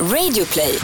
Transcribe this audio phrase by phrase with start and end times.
[0.00, 0.78] Radioplay.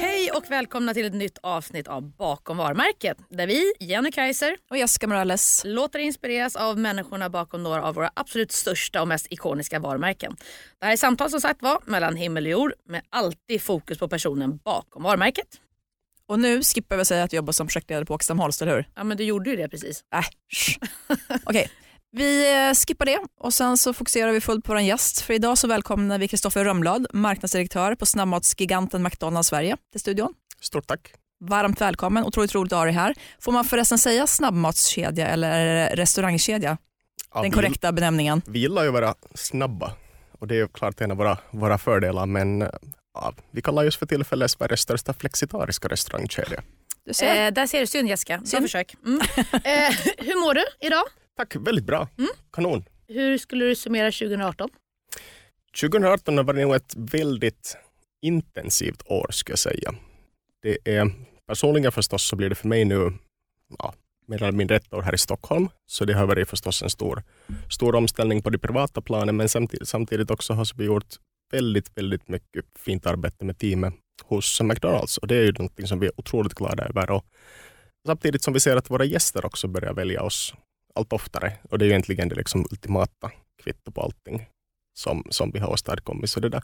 [0.00, 4.76] Hej och välkomna till ett nytt avsnitt av Bakom varumärket där vi, Jenny Kaiser Och
[4.76, 5.62] Jessica Morales.
[5.64, 10.36] låter inspireras av människorna bakom några av våra absolut största och mest ikoniska varumärken.
[10.78, 14.08] Det här är samtal som sagt var mellan himmel och jord med alltid fokus på
[14.08, 15.60] personen bakom varumärket.
[16.28, 18.74] Och nu skippar vi att säga att jag jobbar som projektledare på Åkestam Holst, eller
[18.76, 18.88] hur?
[18.94, 20.04] Ja men du gjorde ju det precis.
[20.14, 20.24] Äh.
[21.44, 21.70] Okej,
[22.12, 25.20] vi eh, skippar det och sen så fokuserar vi fullt på vår gäst.
[25.20, 30.34] För idag så välkomnar vi Kristoffer Rönnblad, marknadsdirektör på snabbmatsgiganten McDonalds Sverige till studion.
[30.60, 31.12] Stort tack.
[31.40, 33.14] Varmt välkommen, otroligt roligt att ha dig här.
[33.40, 36.78] Får man förresten säga snabbmatskedja eller restaurangkedja?
[37.34, 38.42] Ja, Den vi- korrekta benämningen.
[38.46, 39.92] Vi gillar ju att vara snabba
[40.38, 42.64] och det är ju klart en av våra, våra fördelar men
[43.20, 46.62] ja, vi kallar just för tillfället Sveriges största flexitariska restaurangkedja.
[47.04, 47.46] Du ser.
[47.46, 48.94] Eh, där ser du synd Jessica, bra försök.
[49.06, 49.20] Mm.
[49.52, 51.04] Eh, hur mår du idag?
[51.36, 52.08] Tack, väldigt bra.
[52.18, 52.30] Mm.
[52.52, 52.84] Kanon.
[53.08, 54.68] Hur skulle du summera 2018?
[55.80, 57.76] 2018 har varit nog ett väldigt
[58.22, 59.94] intensivt år skulle jag säga.
[60.62, 61.12] Det är,
[61.46, 63.12] personligen förstås så blir det för mig nu
[63.78, 63.94] ja,
[64.26, 65.68] mer eller mindre ett år här i Stockholm.
[65.86, 67.22] Så det har varit förstås en stor,
[67.70, 71.14] stor omställning på det privata planet men samtidigt, samtidigt också har vi gjort
[71.52, 73.94] väldigt, väldigt mycket fint arbete med teamet
[74.24, 77.10] hos McDonalds och det är ju någonting som vi är otroligt glada över.
[77.10, 77.24] Och
[78.06, 80.54] samtidigt som vi ser att våra gäster också börjar välja oss
[80.94, 83.30] allt oftare och det är ju egentligen det liksom ultimata
[83.62, 84.46] kvitto på allting
[84.98, 86.30] som, som vi har åstadkommit.
[86.30, 86.62] Så det, där,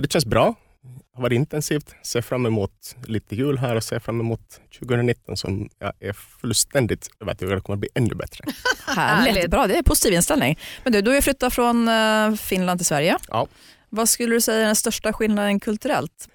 [0.00, 0.54] det känns bra.
[0.82, 1.94] Det har varit intensivt.
[2.02, 7.08] Ser fram emot lite jul här och ser fram emot 2019 som jag är fullständigt
[7.20, 8.44] övertygad kommer att bli ännu bättre.
[8.86, 10.58] Härligt, bra det är positiv inställning.
[10.84, 13.18] Men du, du har ju flyttat från eh, Finland till Sverige.
[13.28, 13.48] Ja.
[13.94, 16.28] Vad skulle du säga är den största skillnaden kulturellt?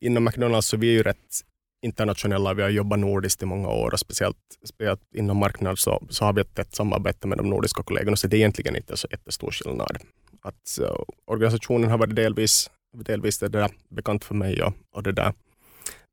[0.00, 1.40] Inom McDonalds så vi är ju rätt
[1.82, 2.54] internationella.
[2.54, 4.36] Vi har jobbat nordiskt i många år och speciellt,
[4.68, 8.26] speciellt inom marknad så, så har vi ett tätt samarbete med de nordiska kollegorna så
[8.26, 9.98] det är egentligen inte så jättestor skillnad.
[10.42, 12.70] Att, så, organisationen har varit delvis,
[13.04, 15.32] delvis det där bekant för mig och, och det där.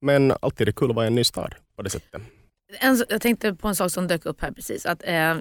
[0.01, 2.21] Men alltid är det kul att vara i en ny stad på det sättet.
[2.79, 4.85] En, jag tänkte på en sak som dök upp här precis.
[4.85, 5.33] Att, eh,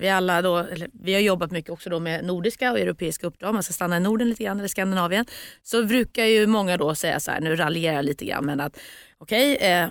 [0.00, 3.54] vi, alla då, eller, vi har jobbat mycket också då med nordiska och europeiska uppdrag.
[3.54, 5.26] Man ska stanna i Norden lite grann eller Skandinavien.
[5.62, 8.78] Så brukar ju många då säga så här, nu raljerar jag lite grann, men att
[9.18, 9.88] okej, eh,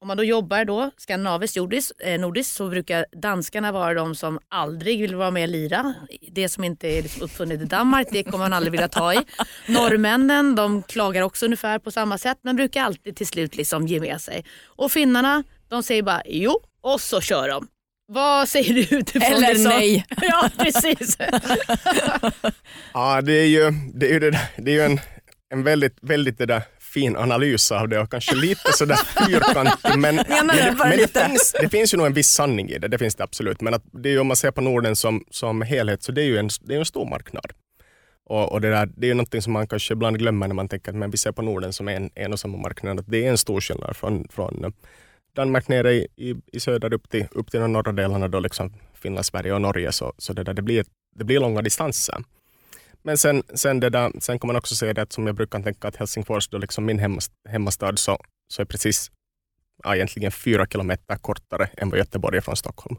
[0.00, 4.38] om man då jobbar då skandinaviskt, nordiskt, eh, nordiskt så brukar danskarna vara de som
[4.48, 5.94] aldrig vill vara med och lira.
[6.30, 9.18] Det som inte är liksom uppfunnet i Danmark, det kommer man aldrig vilja ta i.
[9.68, 14.00] Norrmännen, de klagar också ungefär på samma sätt men brukar alltid till slut liksom ge
[14.00, 14.44] med sig.
[14.64, 17.68] Och finnarna, de säger bara jo och så kör de.
[18.08, 20.04] Vad säger du utifrån Eller det som- nej.
[20.22, 21.16] Ja, precis.
[22.94, 25.00] Ja, det är ju, det är ju, det där, det är ju en,
[25.52, 29.98] en väldigt, väldigt det där fin analys av det och kanske lite sådär fyrkantig.
[29.98, 32.70] Men, men, det det, bara men det, finns, det finns ju nog en viss sanning
[32.70, 33.60] i det, det finns det absolut.
[33.60, 36.22] Men att det är ju, om man ser på Norden som, som helhet så det
[36.22, 37.52] är ju en, det är en stor marknad.
[38.28, 40.68] Och, och det, där, det är ju någonting som man kanske ibland glömmer när man
[40.68, 43.00] tänker att men vi ser på Norden som en, en och samma marknad.
[43.00, 44.74] Att det är en stor skillnad från, från
[45.36, 48.72] Danmark nere i, i, i söder upp till, upp till de norra delarna, då liksom
[48.94, 49.92] Finland, Sverige och Norge.
[49.92, 50.84] Så, så det, där, det, blir,
[51.16, 52.24] det blir långa distanser.
[53.02, 55.62] Men sen, sen, det där, sen kan man också säga det att som jag brukar
[55.62, 59.10] tänka att Helsingfors, då liksom min hemmast, hemmastad, så, så är precis
[59.84, 62.96] ja, egentligen fyra kilometer kortare än vad Göteborg är från Stockholm.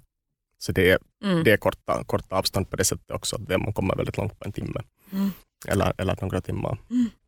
[0.59, 1.43] Så det är, Mm.
[1.43, 3.37] det är korta, korta avstånd på det sättet också.
[3.37, 4.81] Det man kommer väldigt långt på en timme.
[5.13, 5.29] Mm.
[5.67, 6.77] Eller, eller några timmar.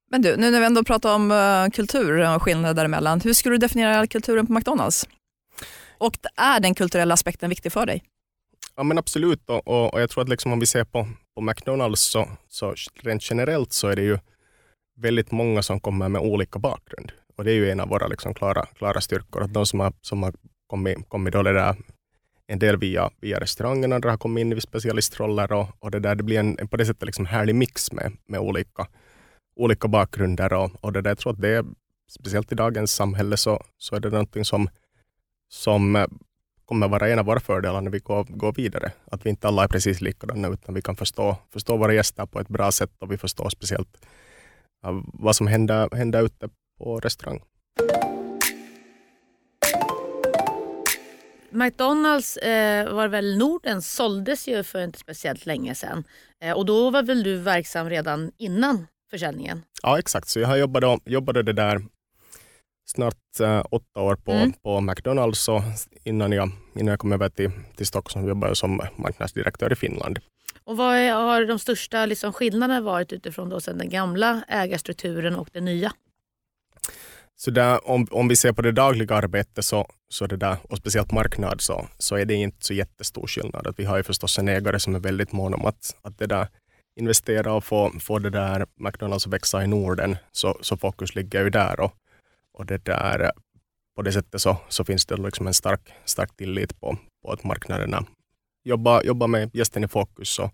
[0.09, 3.55] Men du, nu när vi ändå pratar om uh, kultur och skillnader däremellan, hur skulle
[3.55, 5.07] du definiera kulturen på McDonalds?
[5.97, 8.03] Och är den kulturella aspekten viktig för dig?
[8.75, 11.41] Ja men absolut och, och, och jag tror att liksom om vi ser på, på
[11.41, 14.19] McDonalds så, så rent generellt så är det ju
[14.97, 17.11] väldigt många som kommer med olika bakgrund.
[17.37, 19.43] Och det är ju en av våra liksom klara, klara styrkor.
[19.43, 20.33] Att de som har, som har
[20.67, 21.75] kommit, kommit då det där,
[22.47, 26.15] en del via, via restaurangen, andra har kommit in i specialistroller och, och det, där,
[26.15, 28.87] det blir en, en på det sättet liksom härlig mix med, med olika,
[29.59, 30.53] olika bakgrunder.
[30.53, 31.65] Och, och det där, jag tror att det är,
[32.09, 34.69] speciellt i dagens samhälle så, så är det någonting som,
[35.49, 36.07] som eh,
[36.65, 38.91] kommer vara en av våra fördelar när vi går, går vidare.
[39.11, 42.39] Att vi inte alla är precis likadana utan vi kan förstå, förstå våra gäster på
[42.39, 44.05] ett bra sätt och vi förstår speciellt
[44.85, 47.41] eh, vad som händer, händer ute på restaurang.
[51.51, 56.03] McDonalds eh, var väl Norden såldes ju för inte speciellt länge sedan.
[56.41, 59.63] Eh, och då var väl du verksam redan innan försäljningen?
[59.83, 61.81] Ja exakt, så jag jobbat, jobbade det där
[62.85, 64.53] snart eh, åtta år på, Mm.
[64.53, 65.61] på McDonalds och
[66.03, 70.19] innan jag, innan jag kom över till, till Stockholm jobbade jag som marknadsdirektör i Finland.
[70.63, 75.35] Och vad är, har de största liksom, skillnaderna varit utifrån då sen den gamla ägarstrukturen
[75.35, 75.91] och den nya?
[77.35, 80.77] Så där, om, om vi ser på det dagliga arbetet så, så det där, och
[80.77, 83.67] speciellt marknad så, så är det inte så jättestor skillnad.
[83.67, 86.27] Att vi har ju förstås en ägare som är väldigt mån om att, att det
[86.27, 86.47] där,
[86.99, 91.43] investera och få, få det där McDonalds att växa i Norden, så, så fokus ligger
[91.43, 91.79] ju där.
[91.79, 91.93] Och,
[92.53, 93.31] och det där,
[93.95, 97.43] på det sättet så, så finns det liksom en stark, stark tillit på, på att
[97.43, 98.05] marknaderna
[98.63, 100.51] jobbar, jobba med gästen i fokus och,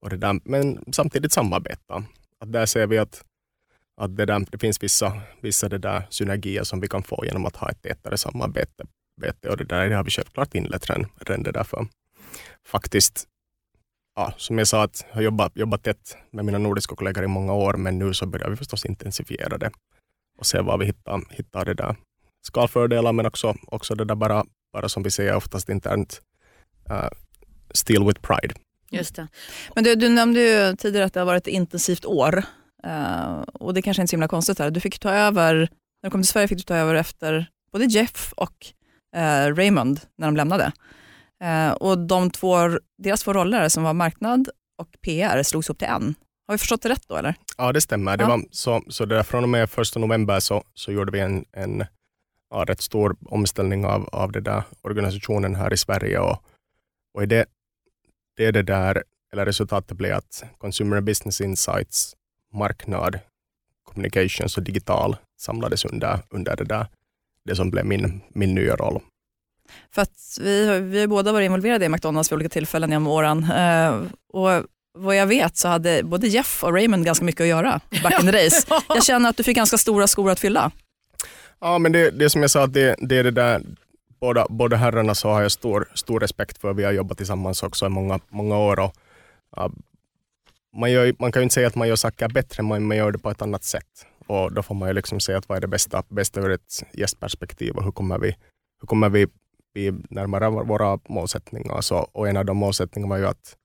[0.00, 2.04] och det där, men samtidigt samarbeta.
[2.38, 3.24] Att där ser vi att,
[4.00, 7.46] att det, där, det finns vissa, vissa det där synergier som vi kan få genom
[7.46, 8.84] att ha ett tätare samarbete.
[9.48, 11.86] Och det där det har vi självklart inlett redan, redan det där för
[12.66, 13.28] faktiskt
[14.16, 17.26] ja, som jag sa, att jag har jobbat, jobbat tätt med mina nordiska kollegor i
[17.26, 19.70] många år, men nu så börjar vi förstås intensifiera det
[20.38, 21.96] och se var vi hittar, hittar det där
[22.46, 26.20] skalfördelar, men också, också det där bara, bara som vi säger oftast internt,
[26.90, 27.08] uh,
[27.74, 28.54] still with pride.
[28.90, 29.28] Just det.
[29.74, 32.44] Men du, du nämnde ju tidigare att det har varit ett intensivt år
[32.86, 34.58] uh, och det kanske inte är så himla konstigt.
[34.58, 34.70] Här.
[34.70, 37.84] Du fick ta över, när du kom till Sverige fick du ta över efter både
[37.84, 38.66] Jeff och
[39.16, 40.72] uh, Raymond när de lämnade.
[41.44, 42.56] Uh, och de två,
[42.98, 44.48] deras två roller som var marknad
[44.78, 46.14] och PR slogs ihop till en.
[46.46, 47.34] Har vi förstått det rätt då eller?
[47.58, 48.16] Ja det stämmer.
[48.16, 51.44] Det var, så, så där, från och med första november så, så gjorde vi en,
[51.52, 51.84] en
[52.50, 56.18] ja, rätt stor omställning av, av det där organisationen här i Sverige.
[56.18, 56.44] Och,
[57.14, 57.46] och i det,
[58.36, 59.02] det, det där,
[59.32, 62.16] eller resultatet blev att Consumer Business Insights,
[62.52, 63.18] marknad,
[63.84, 66.86] communications och digital samlades under, under det där,
[67.44, 69.00] det som blev min, min nya roll.
[69.94, 73.44] För att vi, vi har båda varit involverade i McDonalds vid olika tillfällen genom åren.
[73.44, 74.64] Uh, och
[74.98, 78.26] vad jag vet så hade både Jeff och Raymond ganska mycket att göra back in
[78.26, 78.66] the days.
[78.88, 80.70] Jag känner att du fick ganska stora skor att fylla.
[81.60, 83.62] Ja, men det, det som jag sa, det, det är det där,
[84.20, 86.72] båda, båda herrarna så har jag stor, stor respekt för.
[86.72, 88.80] Vi har jobbat tillsammans också i många, många år.
[88.80, 88.94] Och,
[89.58, 89.68] uh,
[90.76, 93.12] man, gör, man kan ju inte säga att man gör saker bättre, men man gör
[93.12, 94.06] det på ett annat sätt.
[94.26, 96.82] Och då får man ju liksom säga att vad är det bästa, bästa ur ett
[96.92, 98.36] gästperspektiv och hur kommer vi,
[98.80, 99.26] hur kommer vi,
[99.74, 101.80] vi närmare våra målsättningar.
[101.80, 103.56] Så, och en av de målsättningarna var ju att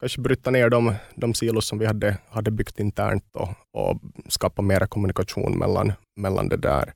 [0.00, 4.62] kanske bryta ner de, de silos som vi hade, hade byggt internt och, och skapa
[4.62, 6.92] mera kommunikation mellan, mellan det där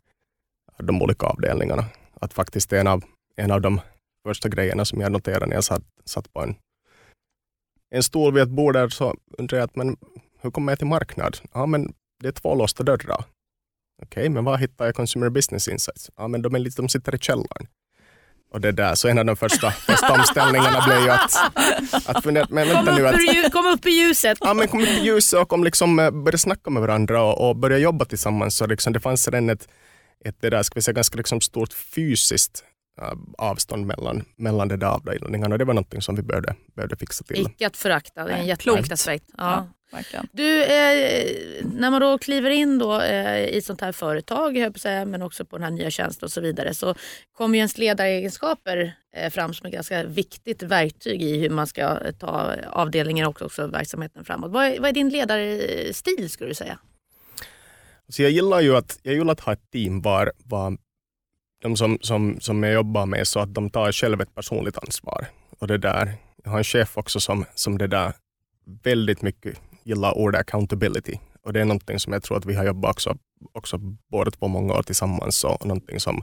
[0.79, 1.85] de olika avdelningarna.
[2.21, 3.05] Att faktiskt en av,
[3.37, 3.81] en av de
[4.27, 6.55] första grejerna som jag noterade när jag satt, satt på en,
[7.91, 9.97] en stol vid ett bord där så undrade jag att, men
[10.41, 11.38] hur kommer jag till marknad?
[11.53, 13.25] Ja, men det är två låsta dörrar.
[14.03, 16.11] Okej, okay, men var hittar jag Consumer Business Insights?
[16.17, 17.67] Ja, men de, är lite, de sitter i källaren.
[18.52, 21.34] Och det där, så en av de första, första omställningarna blev ju att,
[22.06, 24.38] att fundera, men vänta kom, nu att, upp, kom upp i ljuset.
[24.40, 27.49] Ja, men kom upp i ljuset och kom liksom, eh, börja snacka med varandra och,
[27.49, 28.56] och börja jobba tillsammans.
[28.56, 29.69] Så liksom, det fanns redan ett,
[30.25, 32.64] ett det där, ska vi säga, ganska liksom stort fysiskt
[33.02, 35.58] uh, avstånd mellan, mellan de där avdelningarna.
[35.58, 37.40] Det var någonting som vi behövde, behövde fixa till.
[37.40, 39.25] Icke att förakta, det är en jätteviktig aspekt.
[39.38, 39.66] Ja.
[39.93, 44.81] Ja, du, eh, när man då kliver in då, eh, i sånt här företag, jag
[44.81, 46.94] säga, men också på den här nya tjänsten och så vidare, så
[47.33, 52.12] kommer ju ens ledaregenskaper eh, fram som ett ganska viktigt verktyg i hur man ska
[52.12, 54.50] ta avdelningen och också verksamheten framåt.
[54.50, 56.79] Vad är, vad är din ledarstil skulle du säga?
[58.09, 60.77] Så jag gillar ju att, jag gillar att ha ett team var, var
[61.62, 65.27] de som, som, som jag jobbar med så att de tar själv ett personligt ansvar.
[65.59, 66.15] Och det där,
[66.45, 68.12] jag har en chef också som, som det där
[68.83, 71.19] väldigt mycket gillar ordet accountability.
[71.43, 73.17] Och det är någonting som jag tror att vi har jobbat också,
[73.52, 73.79] också
[74.11, 76.23] båda två många år tillsammans och någonting som,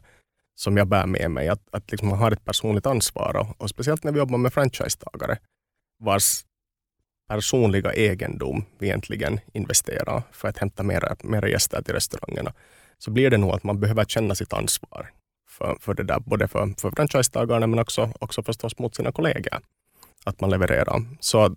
[0.56, 1.48] som jag bär med mig.
[1.48, 4.54] Att, att liksom man har ett personligt ansvar och, och speciellt när vi jobbar med
[4.54, 5.38] franchisetagare
[6.00, 6.44] vars
[7.28, 12.54] personliga egendom vi egentligen investerar för att hämta mera, mera gäster till restaurangerna,
[12.98, 15.10] så blir det nog att man behöver känna sitt ansvar
[15.50, 19.60] för, för det där, både för, för franchisetagarna men också, också förstås mot sina kollegor.
[20.26, 21.02] Att man levererar.
[21.20, 21.56] Så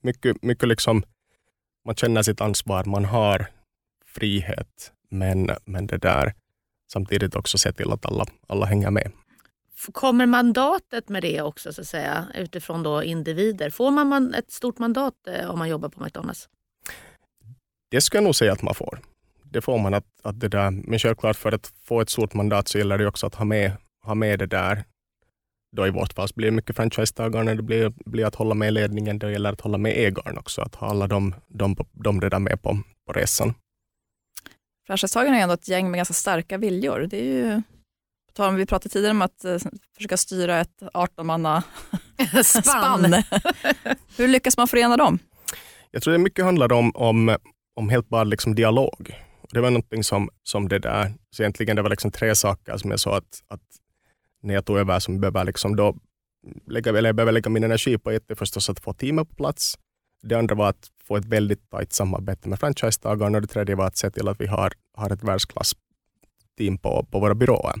[0.00, 1.02] mycket, mycket liksom,
[1.84, 3.46] man känner sitt ansvar, man har
[4.06, 6.34] frihet, men, men det där
[6.92, 9.12] samtidigt också se till att alla, alla hänger med.
[9.92, 13.70] Kommer mandatet med det också så att säga utifrån då individer?
[13.70, 16.48] Får man ett stort mandat eh, om man jobbar på McDonalds?
[17.90, 18.98] Det skulle jag nog säga att man får.
[19.44, 19.94] Det får man.
[19.94, 20.70] att, att det där.
[20.70, 23.72] Men självklart för att få ett stort mandat så gäller det också att ha med,
[24.04, 24.84] ha med det där.
[25.76, 29.18] Då I vårt fall blir det mycket franchisetagare, det blir, blir att hålla med ledningen,
[29.18, 32.62] det gäller att hålla med ägaren också, att ha alla de, de, de där med
[32.62, 33.54] på, på resan.
[34.86, 37.00] Franchisetagarna är ändå ett gäng med ganska starka viljor.
[37.10, 37.62] Det är ju
[38.56, 39.58] vi pratade tidigare om att uh,
[39.96, 41.62] försöka styra ett 18-manna
[42.44, 43.14] spann.
[44.16, 45.18] Hur lyckas man förena dem?
[45.90, 47.36] Jag tror det mycket handlar om, om,
[47.76, 49.14] om helt bara liksom dialog.
[49.50, 52.90] Det var någonting som, som det där, så egentligen det var liksom tre saker som
[52.90, 53.60] jag sa att, att
[54.42, 55.96] när jag tog över som behöver liksom då
[56.66, 59.34] lägga, eller jag behöver lägga min energi på ett är förstås att få teamet på
[59.34, 59.78] plats.
[60.22, 63.86] Det andra var att få ett väldigt tajt samarbete med franchisetagaren och det tredje var
[63.86, 65.72] att se till att vi har, har ett världsklass
[66.58, 67.80] team på, på våra byråer.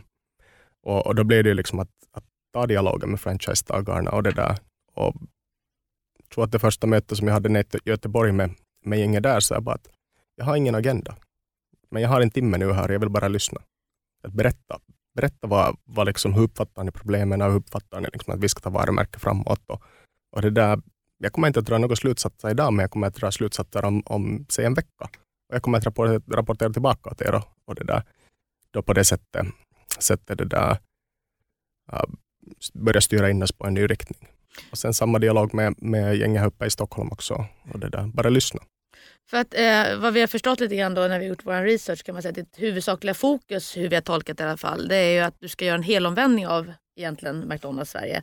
[0.82, 4.58] Och, och då blev det liksom att, att ta dialogen med franchisetagarna och det där.
[4.94, 5.14] Och
[6.18, 8.54] jag tror att det första mötet som jag hade i Göteborg med,
[8.84, 9.88] med gänget där, så jag bara att
[10.36, 11.16] jag har ingen agenda.
[11.90, 13.62] Men jag har en timme nu här, och jag vill bara lyssna.
[14.22, 14.80] Att berätta,
[15.14, 18.48] berätta vad, vad liksom, hur uppfattar ni problemen och hur uppfattar ni liksom, att vi
[18.48, 19.62] ska ta varumärke framåt.
[19.66, 19.82] Och,
[20.36, 20.82] och det där,
[21.18, 24.02] jag kommer inte att dra några slutsatser idag, men jag kommer att dra slutsatser om,
[24.06, 25.04] om säg en vecka.
[25.48, 28.02] Och jag kommer att rapportera, rapportera tillbaka till er och, och det där,
[28.70, 29.46] då på det sättet,
[29.98, 30.78] sättet det där,
[31.92, 32.04] äh, uh,
[32.74, 34.28] börja styra in oss på en ny riktning.
[34.70, 37.46] Och sen samma dialog med, med gänget uppe i Stockholm också.
[37.72, 38.60] Och det där, bara lyssna.
[39.30, 41.62] För att eh, vad vi har förstått lite grann då när vi har gjort vår
[41.62, 44.56] research kan man säga att ditt huvudsakliga fokus, hur vi har tolkat det i alla
[44.56, 48.22] fall, det är ju att du ska göra en helomvändning av egentligen McDonalds Sverige.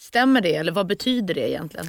[0.00, 1.86] Stämmer det eller vad betyder det egentligen?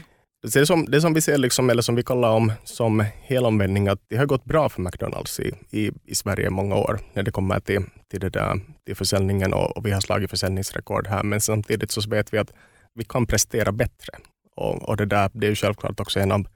[0.53, 3.99] Det som, det som vi ser, liksom, eller som vi kallar om som helomvändning, att
[4.07, 7.31] det har gått bra för McDonalds i, i, i Sverige i många år när det
[7.31, 11.23] kommer till, till, det där, till försäljningen och, och vi har slagit försäljningsrekord här.
[11.23, 12.53] Men samtidigt så vet vi att
[12.93, 14.13] vi kan prestera bättre.
[14.55, 16.47] Och, och det, där, det är ju självklart också en av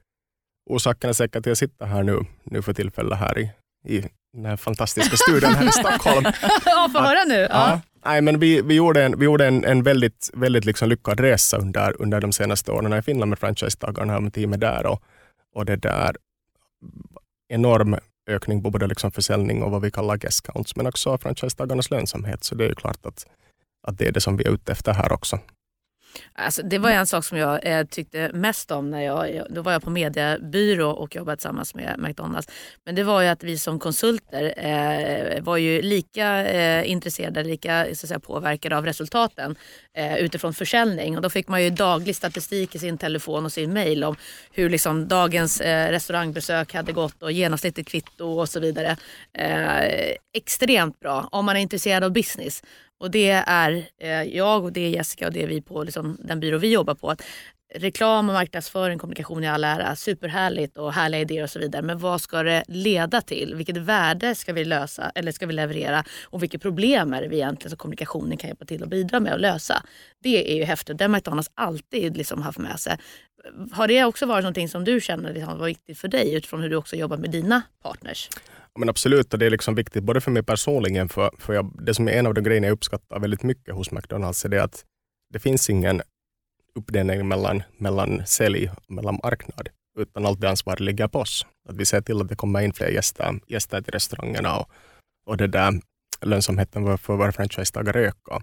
[0.66, 3.50] orsakerna säkert till att jag sitter här nu, nu för tillfället här i,
[3.88, 6.24] i den här fantastiska studion här i Stockholm.
[6.64, 7.46] ja, få höra nu.
[7.50, 7.80] Ja.
[8.04, 11.56] Nej, men vi, vi gjorde en, vi gjorde en, en väldigt, väldigt liksom lyckad resa
[11.56, 14.86] under, under de senaste åren i Finland med franchise-tagarna och med teamet där.
[14.86, 15.02] Och,
[15.54, 16.16] och det där
[17.48, 17.96] enorm
[18.30, 22.44] ökning på både liksom försäljning och vad vi kallar guest counts, men också franchise-tagarnas lönsamhet.
[22.44, 23.26] Så det är klart att,
[23.86, 25.38] att det är det som vi är ute efter här också.
[26.32, 29.72] Alltså, det var en sak som jag eh, tyckte mest om när jag, då var
[29.72, 32.48] jag på mediebyrå och jobbade tillsammans med McDonalds.
[32.84, 37.84] Men det var ju att vi som konsulter eh, var ju lika eh, intresserade, lika
[37.84, 39.56] så att säga, påverkade av resultaten
[39.94, 41.16] eh, utifrån försäljning.
[41.16, 44.16] Och då fick man ju daglig statistik i sin telefon och sin mail om
[44.52, 48.96] hur liksom dagens eh, restaurangbesök hade gått och genomsnittligt kvitto och så vidare.
[49.32, 52.62] Eh, extremt bra om man är intresserad av business.
[52.98, 56.16] Och det är eh, jag och det är Jessica och det är vi på liksom,
[56.20, 57.10] den byrå vi jobbar på.
[57.10, 57.22] Att
[57.74, 61.82] reklam och marknadsföring, kommunikation i all ära, superhärligt och härliga idéer och så vidare.
[61.82, 63.54] Men vad ska det leda till?
[63.54, 66.04] Vilket värde ska vi lösa eller ska vi leverera?
[66.24, 69.32] Och vilka problem är det vi egentligen som kommunikationen kan hjälpa till att bidra med
[69.32, 69.82] att lösa?
[70.22, 70.98] Det är ju häftigt.
[70.98, 72.98] Det har McDonalds alltid liksom haft med sig.
[73.72, 76.70] Har det också varit någonting som du känner liksom var viktigt för dig utifrån hur
[76.70, 78.28] du också jobbar med dina partners?
[78.76, 81.94] Men absolut, och det är liksom viktigt både för mig personligen, för, för jag, det
[81.94, 84.84] som är en av de grejerna jag uppskattar väldigt mycket hos McDonalds är det att
[85.32, 86.02] det finns ingen
[86.74, 89.68] uppdelning mellan, mellan sälj och mellan marknad,
[89.98, 91.46] utan allt det ansvaret ligger på oss.
[91.68, 94.70] Att vi ser till att det kommer in fler gäster, gäster till restaurangerna och,
[95.26, 95.80] och det där
[96.20, 98.42] lönsamheten för våra franchisetagare ökar.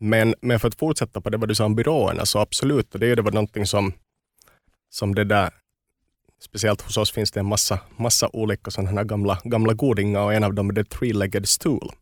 [0.00, 3.00] Men, men för att fortsätta på det vad du sa om byråerna, så absolut, och
[3.00, 3.92] det är det var någonting som,
[4.90, 5.50] som det där
[6.40, 10.44] Speciellt hos oss finns det en massa, massa olika sådana gamla, gamla godingar och en
[10.44, 11.92] av dem är the three-legged stool.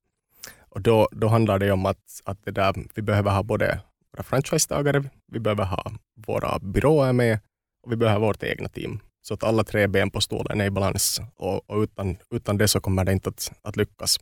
[0.69, 3.81] Och då, då handlar det om att, att det där, vi behöver ha både
[4.13, 5.93] våra franchisetagare, vi behöver ha
[6.27, 7.39] våra byråer med
[7.85, 9.01] och vi behöver vårt egna team.
[9.23, 12.69] Så att alla tre ben på stolen är i balans och, och utan, utan det
[12.69, 14.19] så kommer det inte att, att lyckas.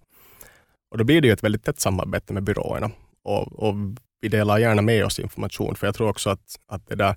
[0.91, 2.91] Och då blir det ju ett väldigt tätt samarbete med byråerna
[3.25, 3.75] och, och
[4.21, 7.17] vi delar gärna med oss information, för jag tror också att, att det där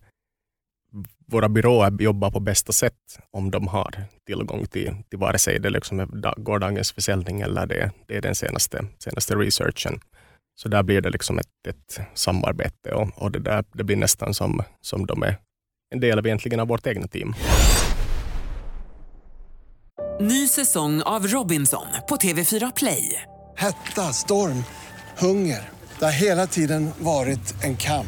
[1.28, 3.96] våra byråer jobbar på bästa sätt om de har
[4.28, 8.36] tillgång till, till vare sig det liksom är gårdagens försäljning eller det, det är den
[8.36, 10.00] senaste, senaste researchen.
[10.56, 14.34] Så där blir det liksom ett, ett samarbete och, och det, där, det blir nästan
[14.34, 15.38] som, som de är
[15.96, 17.34] en del av, egentligen av vårt egna team.
[20.22, 23.22] Ny säsong av Robinson på TV4 Play.
[23.58, 24.64] Hetta, storm,
[25.18, 25.70] hunger.
[26.00, 28.08] Det har hela tiden varit en kamp.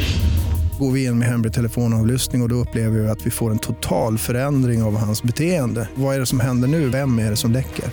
[0.81, 3.59] går vi in med hemlig telefonavlyssning och, och då upplever vi att vi får en
[3.59, 5.89] total förändring av hans beteende.
[5.95, 6.89] Vad är det som händer nu?
[6.89, 7.85] Vem är det som läcker?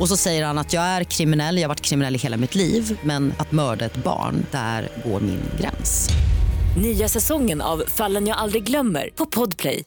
[0.00, 2.54] Och så säger han att jag är kriminell, jag har varit kriminell i hela mitt
[2.54, 6.08] liv men att mörda ett barn, där går min gräns.
[6.82, 9.84] Nya säsongen av Fallen jag aldrig glömmer på Podplay.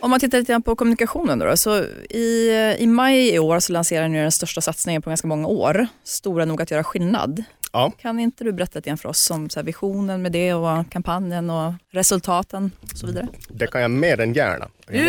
[0.00, 1.78] Om man tittar lite grann på kommunikationen då, så
[2.10, 5.86] i, i maj i år så lanserar ni den största satsningen på ganska många år,
[6.04, 7.44] Stora nog att göra skillnad.
[7.74, 7.92] Ja.
[7.98, 11.50] Kan inte du berätta lite grann för oss om så visionen med det och kampanjen
[11.50, 13.28] och resultaten och så vidare?
[13.48, 14.68] Det kan jag mer än gärna.
[14.88, 15.08] Nu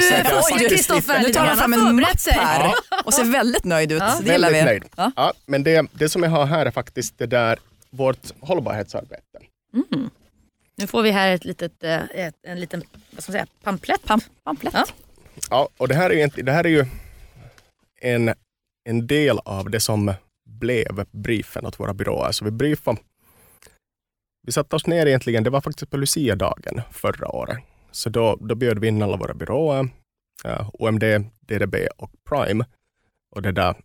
[0.69, 2.73] Kristoffer Nu tar han fram en mapp här
[3.05, 3.99] och ser väldigt nöjd ut.
[3.99, 4.19] Ja.
[4.21, 4.63] Det gillar vi.
[4.63, 4.83] Nöjd.
[4.97, 5.11] Ja.
[5.15, 5.33] ja.
[5.45, 9.39] men det, det som jag har här är faktiskt det där vårt hållbarhetsarbete.
[9.73, 10.09] Mm.
[10.75, 14.05] Nu får vi här ett litet, eh, ett, en liten vad ska man säga, pamplett.
[14.05, 14.73] Pam, pamplett.
[14.73, 14.85] Ja.
[15.49, 16.85] Ja, och det här är ju, inte- det här är ju
[18.01, 18.33] en,
[18.85, 20.13] en del av det som
[20.59, 22.31] blev briefen åt våra byråer.
[22.31, 22.99] Så vi briefade,
[24.45, 27.57] vi satte oss ner egentligen, det var faktiskt på Lucia-dagen förra året.
[27.91, 29.89] Så då, då bjöd vi in alla våra byråer,
[30.43, 31.03] ja, OMD,
[31.39, 32.65] DDB och Prime.
[33.35, 33.75] Och det där,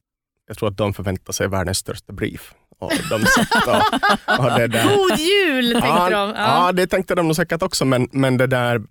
[0.47, 2.55] jag tror att de förväntar sig världens största brief.
[2.79, 4.97] Och de satt och, och det där.
[4.97, 6.35] God jul tänkte ja, de.
[6.37, 6.73] Ja.
[6.73, 8.83] det tänkte de nog säkert också, men, men det där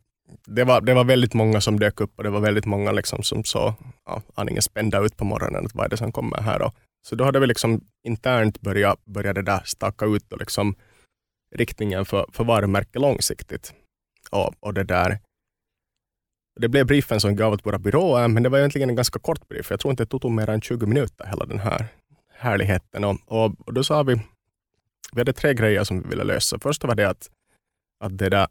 [0.45, 3.24] det var, det var väldigt många som dök upp och det var väldigt många liksom
[3.24, 3.74] som såg
[4.05, 5.65] ja, aningen spända ut på morgonen.
[5.65, 6.62] Att vad är det som kommer här?
[6.62, 6.74] Och,
[7.08, 10.75] så då hade vi liksom internt börjat, börjat det där staka ut och liksom
[11.56, 13.74] riktningen för, för varumärke långsiktigt.
[14.32, 15.20] Och, och det där
[16.60, 19.48] det blev briefen som gav åt våra byråer, men det var egentligen en ganska kort
[19.48, 19.70] brief.
[19.70, 21.88] Jag tror inte det tog mer än 20 minuter, hela den här
[22.34, 23.03] härligheten.
[23.03, 24.15] Och, och, och då sa vi,
[25.12, 26.60] vi hade tre grejer som vi ville lösa.
[26.60, 27.29] Första var det att,
[28.00, 28.48] att det där,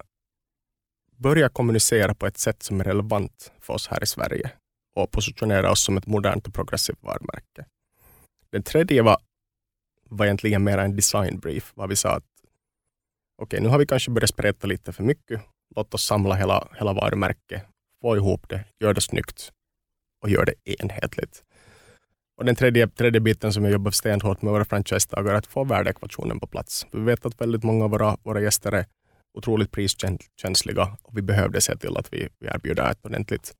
[1.16, 4.50] börja kommunicera på ett sätt som är relevant för oss här i Sverige
[4.96, 7.64] och positionera oss som ett modernt och progressivt varumärke.
[8.52, 9.16] Den tredje var,
[10.08, 12.24] var egentligen mer en designbrief, var vi sa att
[13.42, 15.40] okej, nu har vi kanske börjat spreta lite för mycket.
[15.76, 17.62] Låt oss samla hela, hela varumärket,
[18.02, 19.52] få ihop det, gör det snyggt
[20.22, 21.44] och gör det enhetligt.
[22.36, 25.64] Och den tredje, tredje biten som jag jobbar stenhårt med våra franchisetagare är att få
[25.64, 26.86] värdeekvationen på plats.
[26.92, 28.86] Vi vet att väldigt många av våra, våra gäster är
[29.34, 33.52] otroligt priskänsliga och vi behövde se till att vi, vi erbjuder ett ordentligt,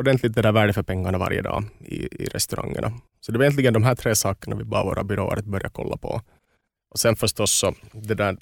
[0.00, 2.92] ordentligt det där värde för pengarna varje dag i, i restaurangerna.
[3.20, 5.96] Så det var egentligen de här tre sakerna vi bad våra byråer att börja kolla
[5.96, 6.20] på.
[6.90, 8.36] Och sen förstås så, det där,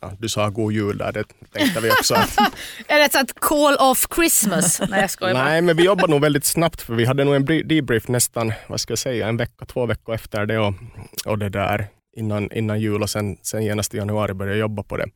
[0.00, 2.38] ja, du sa god jul där, det tänkte vi också att
[2.86, 4.80] Är det ett sånt call off Christmas?
[4.88, 5.34] Nej jag skojar.
[5.34, 8.52] Nej, men vi jobbar nog väldigt snabbt för vi hade nog en bri- debrief nästan,
[8.68, 10.74] vad ska jag säga, en vecka, två veckor efter det och,
[11.26, 14.82] och det där innan, innan jul och sen, sen genast i januari började jag jobba
[14.82, 15.06] på det.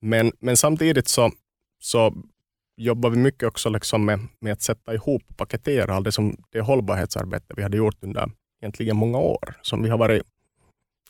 [0.00, 1.32] Men, men samtidigt så,
[1.80, 2.14] så
[2.76, 6.36] jobbar vi mycket också liksom med, med att sätta ihop och paketera allt det, som,
[6.50, 8.30] det hållbarhetsarbete vi hade gjort under
[8.62, 10.22] egentligen många år, som vi har varit,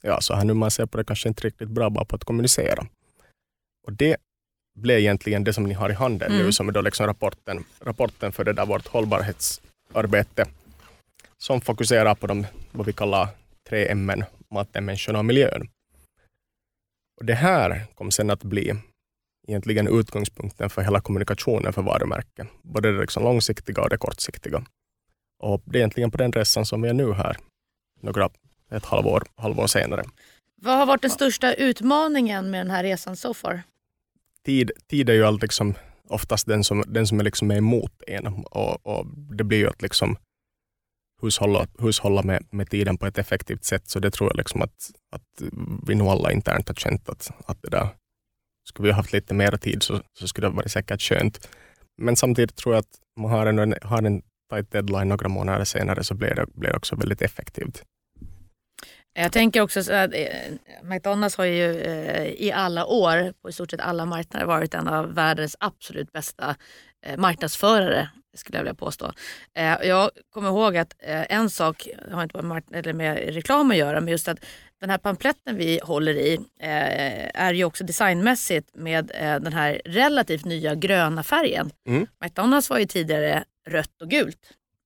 [0.01, 2.25] ja så här nu man ser på det, kanske inte riktigt bra bara på att
[2.25, 2.87] kommunicera.
[3.87, 4.17] Och det
[4.79, 6.45] blev egentligen det som ni har i handen Mm.
[6.47, 10.47] nu, som är då liksom rapporten, rapporten för det där vårt hållbarhetsarbete,
[11.39, 13.29] som fokuserar på de, vad vi kallar
[13.69, 14.13] tre M,
[14.51, 15.69] maten, människorna och miljön.
[17.21, 18.75] Och det här kom sen att bli
[19.49, 22.49] egentligen utgångspunkten för hela kommunikationen för varumärken.
[22.63, 24.65] Både det liksom långsiktiga och det kortsiktiga.
[25.43, 27.37] Och det är egentligen på den resan som vi är nu här,
[28.01, 28.31] några,
[28.71, 30.05] ett halvår, halvår senare.
[30.63, 33.63] Vad har varit den största utmaningen med den här resan so far?
[34.45, 35.75] Tid, tid är ju alltid liksom
[36.09, 39.69] oftast den som, den som är liksom är emot en och, och det blir ju
[39.69, 40.17] att liksom
[41.23, 43.89] hushålla, hushålla med, med tiden på ett effektivt sätt.
[43.89, 45.43] Så det tror jag liksom att, att
[45.87, 47.89] vi nog alla internt har känt att, att det där,
[48.65, 51.49] skulle vi ha haft lite mer tid så, så skulle det varit säkert skönt.
[51.99, 54.23] Men samtidigt tror jag att man har en, har en
[54.53, 57.83] tight deadline några månader senare så blir det, blir det också väldigt effektivt.
[59.15, 63.53] Jag tänker också så att eh, McDonalds har ju eh, i alla år på i
[63.53, 66.57] stort sett alla marknader varit en av världens absolut bästa
[67.07, 69.13] eh, marknadsförare skulle jag vilja påstå.
[69.83, 74.09] Jag kommer ihåg att en sak har inte med, eller med reklam att göra, men
[74.09, 74.45] just att
[74.83, 79.81] den här pamfletten vi håller i eh, är ju också designmässigt med eh, den här
[79.85, 81.71] relativt nya gröna färgen.
[81.89, 82.07] Mm.
[82.25, 84.39] McDonalds var ju tidigare rött och gult.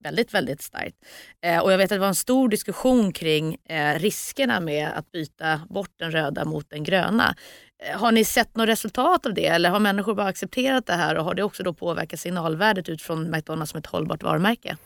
[0.05, 0.97] Väldigt, väldigt starkt.
[1.43, 5.13] Eh, och jag vet att det var en stor diskussion kring eh, riskerna med att
[5.13, 7.35] byta bort den röda mot den gröna.
[7.83, 11.15] Eh, har ni sett något resultat av det eller har människor bara accepterat det här
[11.15, 14.77] och har det också då påverkat signalvärdet utifrån McDonalds som ett hållbart varumärke?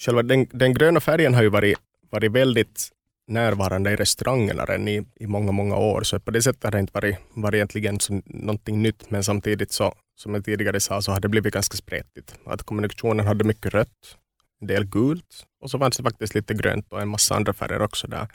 [0.00, 1.78] Själva den, den gröna färgen har ju varit,
[2.10, 2.92] varit väldigt
[3.28, 6.02] närvarande i restaurangerna redan i, i många, många år.
[6.02, 9.10] Så på det sättet har det inte varit, varit egentligen så, någonting nytt.
[9.10, 12.34] Men samtidigt, så, som jag tidigare sa, så har det blivit ganska spretigt.
[12.46, 14.16] Att kommunikationen hade mycket rött,
[14.60, 17.82] en del gult och så fanns det faktiskt lite grönt och en massa andra färger
[17.82, 18.28] också där.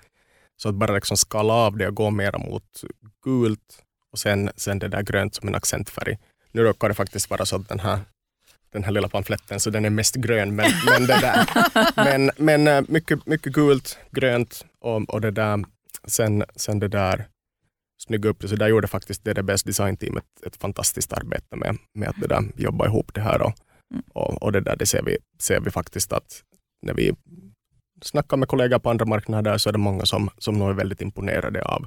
[0.58, 2.84] Så att bara liksom skala av det och gå mera mot
[3.24, 6.18] gult och sen, sen det där grönt som en accentfärg.
[6.52, 8.00] Nu råkar det faktiskt vara så att den här
[8.74, 10.56] den här lilla pamfletten, så den är mest grön.
[10.56, 11.48] Men, men, det där.
[11.96, 15.66] men, men eh, mycket, mycket gult, grönt och, och det där,
[16.08, 17.28] sen, sen det där
[18.04, 18.48] snygga upp det.
[18.48, 22.44] Så där gjorde faktiskt DDBs designteam ett, ett fantastiskt arbete med, med att det där,
[22.58, 23.42] jobba ihop det här.
[23.42, 23.54] Och,
[24.14, 26.44] och, och det där det ser, vi, ser vi faktiskt att
[26.86, 27.16] när vi
[28.02, 31.02] snackar med kollegor på andra marknader så är det många som, som nog är väldigt
[31.02, 31.86] imponerade av,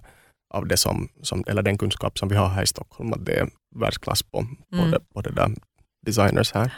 [0.54, 3.12] av det som, som, eller den kunskap som vi har här i Stockholm.
[3.12, 4.90] Att det är världsklass på, på, Mm.
[4.90, 5.50] det, på det där
[6.06, 6.72] designers här.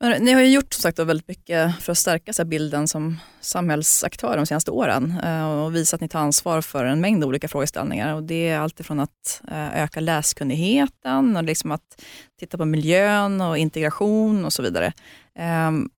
[0.00, 2.88] Men ni har ju gjort som sagt väldigt mycket för att stärka så här, bilden
[2.88, 7.24] som samhällsaktör de senaste åren eh, och visa att ni tar ansvar för en mängd
[7.24, 8.14] olika frågeställningar.
[8.14, 12.02] Och det är alltifrån att eh, öka läskunnigheten och liksom att
[12.40, 14.92] titta på miljön och integration och så vidare.
[15.38, 15.90] Ehm,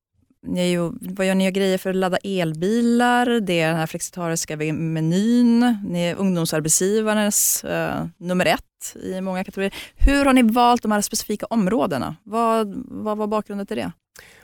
[0.46, 3.40] ni ju, vad gör ni grejer för att ladda elbilar?
[3.40, 5.78] Det är den här flexitariska menyn.
[5.88, 9.74] Ni är ungdomsarbetsgivarnas eh, nummer ett i många kategorier.
[9.96, 12.16] Hur har ni valt de här specifika områdena?
[12.22, 13.92] Vad, vad var bakgrunden till det?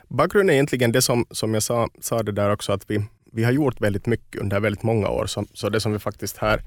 [0.07, 3.43] Bakgrunden är egentligen det som, som jag sa, sa det där också, att vi, vi
[3.43, 5.25] har gjort väldigt mycket under väldigt många år.
[5.25, 6.61] Så, så det som vi faktiskt här,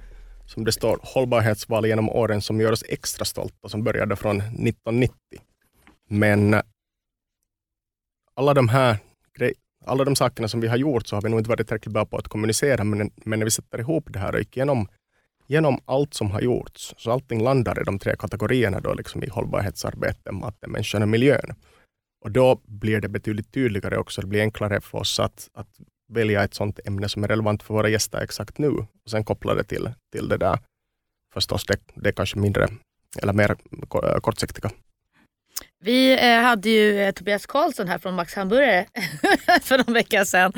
[0.46, 5.16] som det står, hållbarhetsval genom åren som gör oss extra stolta, som började från 1990.
[6.08, 6.56] Men
[8.34, 8.98] alla de här
[9.86, 12.06] alla de sakerna som vi har gjort så har vi nog inte varit tillräckligt bra
[12.06, 14.88] på att kommunicera, men, men när vi sätter ihop det här och gick igenom,
[15.46, 19.28] genom allt som har gjorts, så allting landar i de tre kategorierna då, liksom i
[19.28, 21.54] hållbarhetsarbete, maten, människan och miljön.
[22.24, 25.68] Och då blir det betydligt tydligare också, det blir enklare för oss att, att
[26.08, 29.54] välja ett sådant ämne som är relevant för våra gäster exakt nu, och sen koppla
[29.54, 30.58] det till, till det där,
[31.34, 32.68] förstås det, det är kanske mindre
[33.22, 33.56] eller mer
[34.20, 34.70] kortsiktiga.
[35.80, 38.86] Vi eh, hade ju eh, Tobias Karlsson här från Max Hamburgare
[39.62, 40.52] för någon vecka sedan.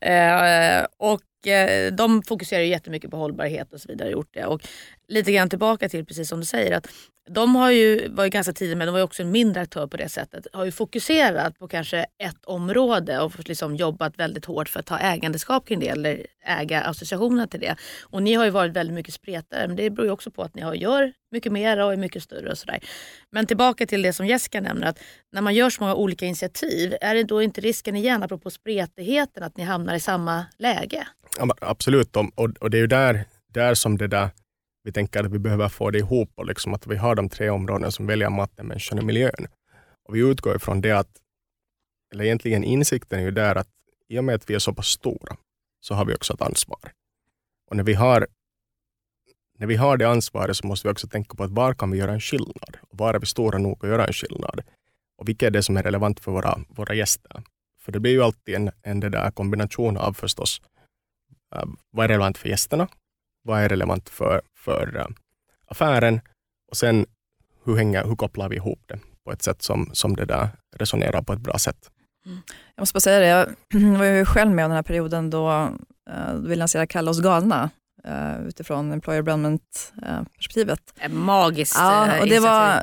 [0.00, 4.10] Eh, och eh, de fokuserar ju jättemycket på hållbarhet och så vidare.
[4.10, 4.46] Gjort det.
[4.46, 4.62] Och
[5.08, 6.88] lite grann tillbaka till precis som du säger att
[7.30, 9.86] de har ju, var ju ganska tidiga med, de var ju också en mindre aktör
[9.86, 14.68] på det sättet, har ju fokuserat på kanske ett område och liksom jobbat väldigt hårt
[14.68, 17.76] för att ta ägandeskap kring det eller äga associationerna till det.
[18.02, 20.54] Och ni har ju varit väldigt mycket spretare men det beror ju också på att
[20.54, 22.80] ni har, gör mycket mer och är mycket större och sådär.
[23.30, 24.98] Men tillbaka till det som Jessica nämner att
[25.32, 29.42] när man gör så många olika initiativ, är det då inte risken igen, apropå spretigheten,
[29.42, 31.06] att ni hamnar i samma läge?
[31.38, 34.30] Ja, absolut, och, och det är ju där, där som det där
[34.82, 37.50] vi tänker att vi behöver få det ihop och liksom att vi har de tre
[37.50, 39.46] områdena som väljer matten, människan och miljön.
[40.04, 41.20] Och vi utgår ifrån det att,
[42.12, 43.68] eller egentligen insikten är ju där att
[44.08, 45.36] i och med att vi är så pass stora
[45.80, 46.92] så har vi också ett ansvar.
[47.70, 48.26] Och när vi har,
[49.58, 51.98] när vi har det ansvaret så måste vi också tänka på att var kan vi
[51.98, 52.76] göra en skillnad?
[52.80, 54.62] Och var är vi stora nog att göra en skillnad?
[55.18, 57.42] Och vilket är det som är relevant för våra, våra gäster?
[57.80, 60.60] För det blir ju alltid en, en det där kombination av förstås
[61.90, 62.88] vad är relevant för gästerna?
[63.42, 65.06] Vad är relevant för, för uh,
[65.66, 66.20] affären?
[66.70, 67.06] Och sen
[67.64, 71.22] hur, hänger, hur kopplar vi ihop det på ett sätt som, som det där resonerar
[71.22, 71.90] på ett bra sätt?
[72.26, 72.38] Mm.
[72.74, 73.48] Jag måste bara säga det, jag
[73.98, 75.50] var ju själv med om den här perioden då,
[76.10, 77.70] uh, vi lanserade Kalla oss galna
[78.08, 80.94] uh, utifrån employer brandment-perspektivet.
[81.04, 82.82] Uh, Magiskt ja, och det var,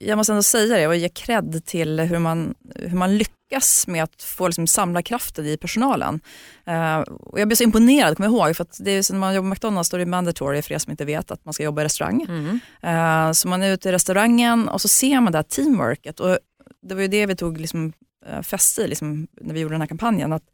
[0.00, 3.18] Jag måste ändå säga det och ge cred till hur man, hur man
[3.50, 6.20] lyckas med att få liksom, samla kraften i personalen.
[6.68, 9.34] Uh, och jag blev så imponerad, kommer jag ihåg, för att det är, när man
[9.34, 11.64] jobbar på McDonalds då är det mandatory för er som inte vet att man ska
[11.64, 12.22] jobba i restaurang.
[12.22, 12.60] Mm.
[12.84, 16.20] Uh, så man är ute i restaurangen och så ser man det här teamworket.
[16.20, 16.38] Och
[16.82, 17.92] det var ju det vi tog liksom,
[18.30, 20.32] uh, fäste i liksom, när vi gjorde den här kampanjen.
[20.32, 20.44] Att,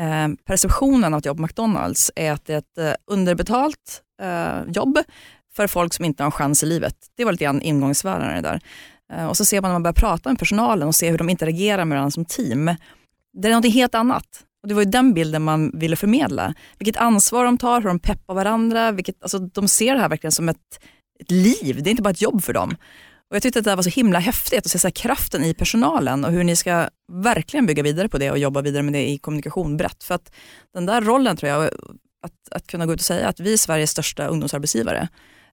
[0.00, 4.02] uh, perceptionen att jobba på McDonalds är att det är ett uh, underbetalt
[4.66, 4.98] jobb
[5.56, 6.96] för folk som inte har en chans i livet.
[7.16, 8.60] Det var lite grann ingångsvärden där.
[9.12, 11.30] Eh, och så ser man när man börjar prata med personalen och ser hur de
[11.30, 12.70] interagerar med varandra som team.
[13.32, 14.26] Det är något helt annat.
[14.62, 16.54] Och Det var ju den bilden man ville förmedla.
[16.78, 18.92] Vilket ansvar de tar, hur de peppar varandra.
[18.92, 20.80] Vilket, alltså, de ser det här verkligen som ett,
[21.20, 22.76] ett liv, det är inte bara ett jobb för dem.
[23.30, 26.24] Och Jag tyckte att det var så himla häftigt att se så kraften i personalen
[26.24, 29.18] och hur ni ska verkligen bygga vidare på det och jobba vidare med det i
[29.18, 30.04] kommunikation brett.
[30.04, 30.32] För att
[30.74, 31.64] den där rollen tror jag,
[32.22, 35.08] att, att kunna gå ut och säga att vi är Sveriges största ungdomsarbetsgivare.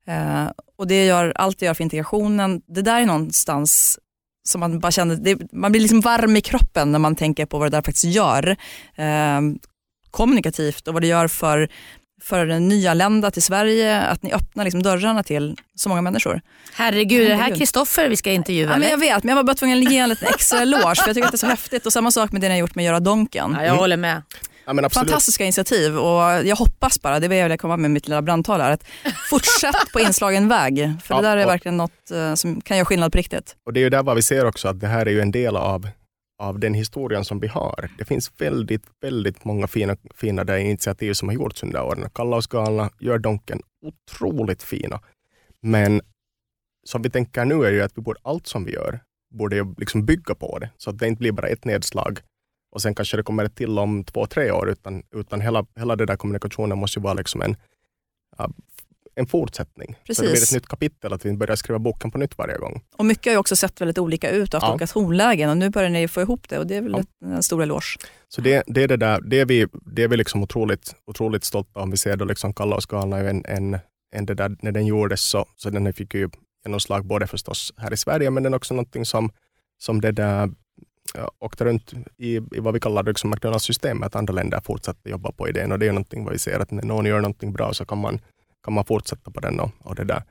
[0.08, 2.62] Eh, och det gör allt det gör för integrationen.
[2.68, 4.00] Det där är någonstans
[4.50, 7.60] som man bara känner, det, man blir liksom varm i kroppen när man tänker på
[7.60, 8.58] vad det där faktiskt gör
[8.96, 9.42] eh,
[10.12, 11.70] kommunikativt och vad det gör för
[12.22, 16.42] för nyanlända till Sverige, att ni öppnar liksom dörrarna till så många människor.
[16.74, 18.72] Herregud, är det här Kristoffer vi ska intervjua?
[18.72, 20.96] Ja, men jag vet, men jag var bara tvungen att ge en liten extra eloge
[20.96, 21.86] för jag tycker att det är så häftigt.
[21.86, 23.56] Och samma sak med det ni har gjort med Göra Donken.
[23.60, 24.22] Ja, jag håller med.
[24.78, 28.62] Ja, Fantastiska initiativ och jag hoppas bara, det vill jag komma med mitt lilla brandtal
[28.62, 28.84] här, att
[29.30, 30.94] fortsätt på inslagen väg.
[31.04, 33.56] För ja, det där är verkligen något uh, som kan göra skillnad på riktigt.
[33.66, 35.32] Och det är ju där vad vi ser också att det här är ju en
[35.32, 35.88] del av
[36.40, 37.90] av den historien som vi har.
[37.98, 42.10] Det finns väldigt, väldigt många fina, fina där initiativ som har gjorts under åren.
[42.14, 45.02] Kalla oss galna, gör Donken, otroligt fina.
[45.62, 46.02] Men
[46.88, 49.00] som vi tänker nu är ju att vi borde, allt som vi gör
[49.36, 52.20] borde liksom bygga på det, så att det inte blir bara ett nedslag
[52.72, 55.96] och sen kanske det kommer ett till om två, tre år, utan, utan hela, hela
[55.96, 57.56] den där kommunikationen måste ju vara liksom en,
[59.16, 59.96] en fortsättning.
[60.04, 60.18] Precis.
[60.18, 62.82] Så det blir ett nytt kapitel, att vi börjar skriva boken på nytt varje gång.
[62.98, 64.72] Och mycket har ju också sett väldigt olika ut, haft ja.
[64.72, 67.28] olika tonlägen och nu börjar ni få ihop det och det är väl ja.
[67.28, 67.98] en stor eloge.
[68.28, 71.44] Så det, det, är det, där, det är vi, det är vi liksom otroligt, otroligt
[71.44, 71.92] stolta om.
[71.92, 73.78] Vi ser då liksom Kalla och Skalna, en, en,
[74.16, 76.30] en det där, när den gjordes så, så den fick ju
[76.66, 79.32] genomslag både förstås här i Sverige, men den är också någonting som,
[79.78, 80.50] som det där
[81.40, 85.50] åkte runt i, i vad vi kallar det liksom McDonalds-systemet, andra länder fortsatte jobba på
[85.50, 87.86] idén och det är någonting vad vi ser att när någon gör någonting bra så
[87.86, 88.20] kan man,
[88.64, 90.24] kan man fortsätta på den och, och det där.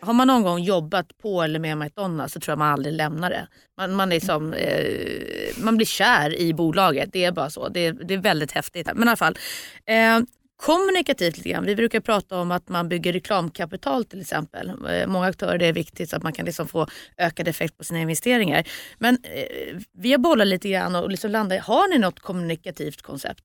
[0.00, 3.30] Har man någon gång jobbat på eller med McDonalds så tror jag man aldrig lämnar
[3.30, 3.46] det.
[3.76, 7.68] Man, man, är som, eh, man blir kär i bolaget, det är bara så.
[7.68, 8.86] Det, det är väldigt häftigt.
[8.94, 9.38] Men i alla fall.
[9.86, 10.20] Eh,
[10.56, 11.66] kommunikativt lite grann.
[11.66, 14.72] Vi brukar prata om att man bygger reklamkapital till exempel.
[14.88, 17.84] Eh, många aktörer det är viktigt så att man kan liksom få ökad effekt på
[17.84, 18.68] sina investeringar.
[18.98, 23.44] Men eh, vi har bollat lite grann och liksom landat Har ni något kommunikativt koncept?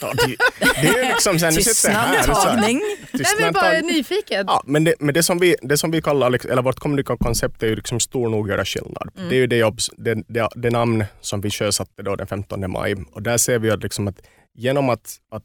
[0.00, 0.36] Ja, det,
[0.82, 2.80] det är liksom sen, Tystnadtagning.
[3.12, 4.44] Nej, men bara nyfiken.
[4.46, 7.62] Ja, men det, men det, som vi, det som vi kallar, liksom- eller vårt kommunikationskoncept
[7.62, 9.10] är ju liksom stor nog göra skillnad.
[9.16, 9.28] Mm.
[9.28, 12.70] Det är ju det, jobb, det, det, det namn som vi sjösatte då den 15
[12.70, 14.20] maj och där ser vi att, liksom att
[14.56, 15.44] genom att, att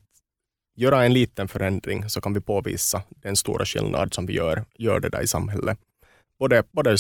[0.76, 5.00] göra en liten förändring så kan vi påvisa den stora skillnad som vi gör, gör
[5.00, 5.80] det där i samhället.
[6.40, 6.98] Både, både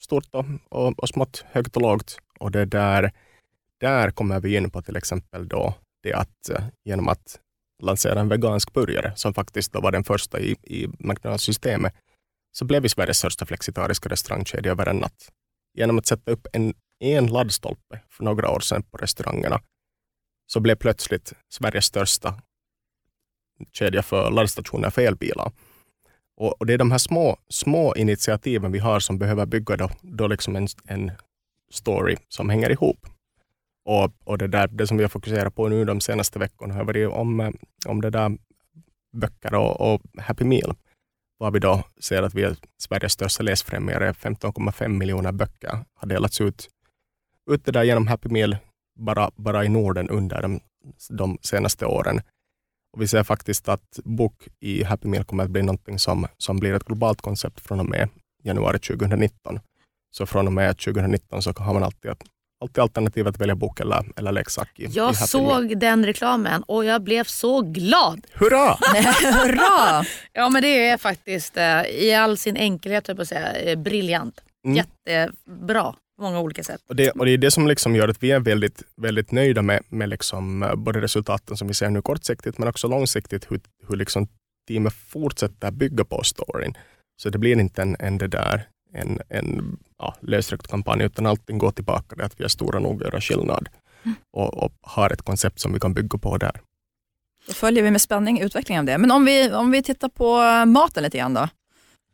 [0.00, 2.18] stort och, och, och smått, högt och lågt.
[2.40, 3.12] Och det där,
[3.80, 7.40] där kommer vi in på till exempel då det att eh, genom att
[7.82, 11.94] lansera en vegansk burgare, som faktiskt då var den första i, i McDonalds-systemet,
[12.52, 15.28] så blev vi Sveriges största flexitariska restaurangkedja över en natt.
[15.74, 19.60] Genom att sätta upp en, en laddstolpe för några år sedan på restaurangerna,
[20.50, 22.34] så blev plötsligt Sveriges största
[23.72, 25.52] kedja för laddstationer för elbilar.
[26.36, 29.90] Och, och, det är de här små, små initiativen vi har som behöver bygga då,
[30.02, 31.12] då liksom en, en
[31.70, 33.06] story som hänger ihop.
[33.84, 36.84] Och, och det, där, det som vi har fokuserat på nu de senaste veckorna har
[36.84, 37.52] varit om,
[37.86, 38.38] om det där
[39.12, 40.74] böcker och, och Happy Meal.
[41.38, 44.12] Var vi då ser att vi är Sveriges största läsfrämjare.
[44.12, 46.68] 15,5 miljoner böcker har delats ut,
[47.50, 48.56] ut det där genom Happy Meal
[48.98, 50.60] bara, bara i Norden under de,
[51.10, 52.20] de senaste åren.
[52.92, 56.56] Och vi ser faktiskt att bok i Happy Meal kommer att bli någonting som, som
[56.56, 58.08] blir ett globalt koncept från och med
[58.42, 59.60] januari 2019.
[60.10, 62.10] Så från och med 2019 så har man alltid
[62.60, 64.68] alltid alternativ att välja bok eller, eller leksak.
[64.76, 65.78] I, jag i såg Meal.
[65.78, 68.26] den reklamen och jag blev så glad.
[68.32, 68.68] Hurra!
[69.22, 70.04] Hurra!
[70.32, 74.40] Ja men det är faktiskt eh, i all sin enkelhet, jag på säga, eh, briljant.
[74.64, 74.76] Mm.
[74.76, 76.80] Jättebra på många olika sätt.
[76.88, 79.62] Och det, och det är det som liksom gör att vi är väldigt, väldigt nöjda
[79.62, 83.60] med, med liksom, eh, både resultaten som vi ser nu kortsiktigt men också långsiktigt hur,
[83.88, 84.28] hur liksom
[84.68, 86.74] teamet fortsätter bygga på storyn.
[87.22, 91.58] Så det blir inte en, en det där en, en ja, lösryckt kampanj, utan allting
[91.58, 93.68] går tillbaka till att vi är stora nog att göra skillnad
[94.32, 96.60] och, och har ett koncept som vi kan bygga på där.
[97.46, 98.98] Då följer vi med spänning utvecklingen av det.
[98.98, 101.48] Men om vi, om vi tittar på maten lite grann då.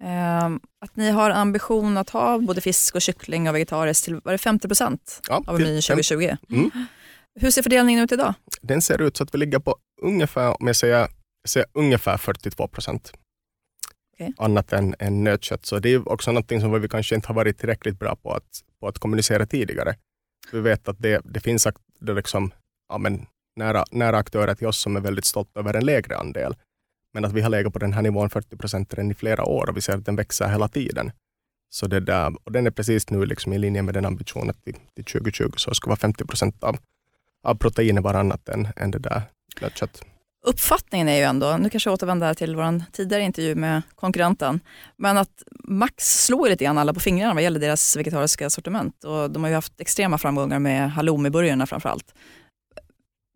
[0.05, 0.47] Eh,
[0.81, 4.39] att ni har ambition att ha både fisk och kyckling och vegetariskt till var det
[4.39, 6.37] 50 procent Ja, av menyn 2020.
[6.51, 6.71] Mm.
[7.41, 8.35] Hur ser fördelningen ut idag?
[8.63, 11.09] Den ser ut så att vi ligger på ungefär, om jag säger,
[11.49, 13.13] säger ungefär 42 procent.
[14.13, 14.33] Okej.
[14.39, 15.67] Annat än, än nötkött.
[15.67, 18.65] Så det är också någonting som vi kanske inte har varit tillräckligt bra på att,
[18.81, 19.97] på att kommunicera tidigare.
[20.53, 21.67] Vi vet att det, det finns
[22.01, 22.51] det liksom,
[22.89, 26.55] ja, men, nära, nära aktörer till oss som är väldigt stolta över en lägre andel.
[27.15, 29.77] Men att vi har legat på den här nivån 40 procent i flera år och
[29.77, 31.13] vi ser att den växer hela tiden.
[31.71, 34.65] Så det där, och den är precis nu liksom i linje med den ambitionen att
[34.65, 36.77] till, till 2020 så ska vara 50 procent av,
[37.43, 39.23] av proteinet vara annat än, än det där
[39.61, 40.05] nötkött.
[40.47, 44.61] Uppfattningen är ju ändå, nu kanske jag återvänder till vår tidigare intervju med konkurrenten,
[44.97, 49.05] men att Max slår ju lite grann alla på fingrarna vad gäller deras vegetariska sortiment
[49.05, 52.15] och de har ju haft extrema framgångar med halloumiburgarna framförallt.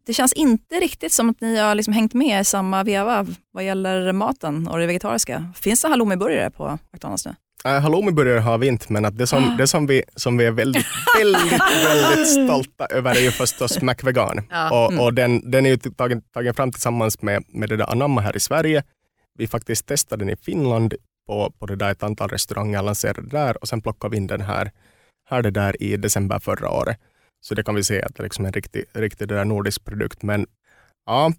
[0.08, 3.64] Det känns inte riktigt som att ni har liksom hängt med i samma veva vad
[3.64, 5.52] gäller maten och det vegetariska.
[5.54, 7.34] Finns det halloumiburgare på McDonalds nu?
[7.64, 10.50] Äh, Halloumiburgare har vi inte, men att det, som, det som, vi, som vi är
[10.50, 10.86] väldigt,
[11.18, 14.40] väldigt, väldigt stolta över är ju förstås McVegan.
[14.50, 14.86] Ja.
[14.86, 18.20] Och, och den, den är ju tagen, tagen fram tillsammans med, med det där Anamma
[18.20, 18.82] här i Sverige.
[19.38, 20.94] Vi faktiskt testade den i Finland
[21.26, 24.40] på, på det där ett antal restauranger, lanserade där och sen plockade vi in den
[24.40, 24.70] här,
[25.30, 26.98] här det där i december förra året.
[27.40, 30.22] Så det kan vi se att det är liksom en riktig, riktig där nordisk produkt.
[30.22, 30.46] Men
[31.06, 31.32] ja,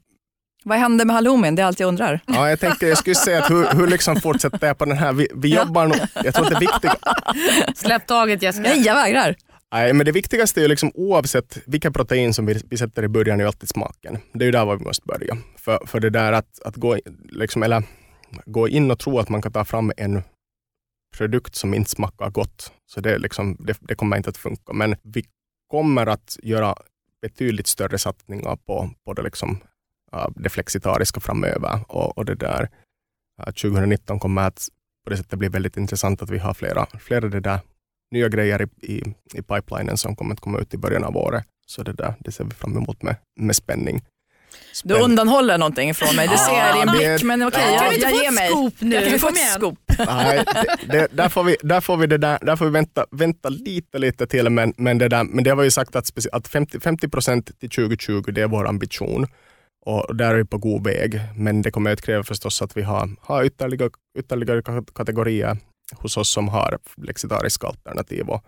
[0.64, 1.56] Vad händer med halloumin?
[1.56, 2.20] Det är allt jag undrar.
[2.28, 5.14] ja, jag tänkte jag skulle säga att hur, hur liksom fortsätter jag på den här?
[5.14, 6.96] Vi, vi jobbar nog, jag tror att det viktiga,
[7.76, 8.70] Släpp taget Jessica.
[8.70, 9.36] Nej, jag vägrar.
[9.72, 13.08] Nej, men det viktigaste är ju liksom oavsett vilka protein som vi, vi sätter i
[13.08, 14.18] början är ju alltid smaken.
[14.34, 15.38] Det är ju där var vi måste börja.
[15.58, 16.98] För, för det där att, att gå,
[17.30, 17.84] liksom, eller,
[18.46, 20.22] gå in och tro att man kan ta fram en
[21.18, 24.74] produkt som inte smakar gott, så det, liksom, det, det kommer inte att funka.
[24.74, 25.26] Men vi
[25.70, 26.76] kommer att göra
[27.22, 29.60] betydligt större satsningar på, på det, liksom,
[30.14, 31.80] äh, det flexitariska framöver.
[31.88, 32.70] Och, och det där,
[33.42, 34.70] äh, 2019 kommer att
[35.04, 37.60] på det sättet bli väldigt intressant att vi har flera, flera det där
[38.12, 41.46] nya grejer i, i, i pipelinen som kommer att komma ut i början av året.
[41.66, 44.02] Så det, där, det ser vi fram emot med, med spänning.
[44.84, 47.24] Du undanhåller någonting från mig, det ser jag i din blick.
[47.24, 48.72] Men okej, Kan jag, vi jag få ger mig.
[48.80, 48.96] nu?
[48.96, 49.80] Jag kan få Kom ett scoop.
[50.08, 50.44] Nej,
[50.86, 53.50] det, det, där, får vi, där får vi, det där, där får vi vänta, vänta
[53.50, 56.48] lite, lite till, men, men, det där, men det vi ju sagt att, speci- att
[56.48, 59.28] 50, 50 procent till 2020, det är vår ambition.
[59.86, 62.82] Och där är vi på god väg, men det kommer att kräva förstås att vi
[62.82, 65.58] har, har ytterligare, ytterligare ka- kategorier
[65.96, 68.30] hos oss som har flexitariska alternativ.
[68.30, 68.44] Och,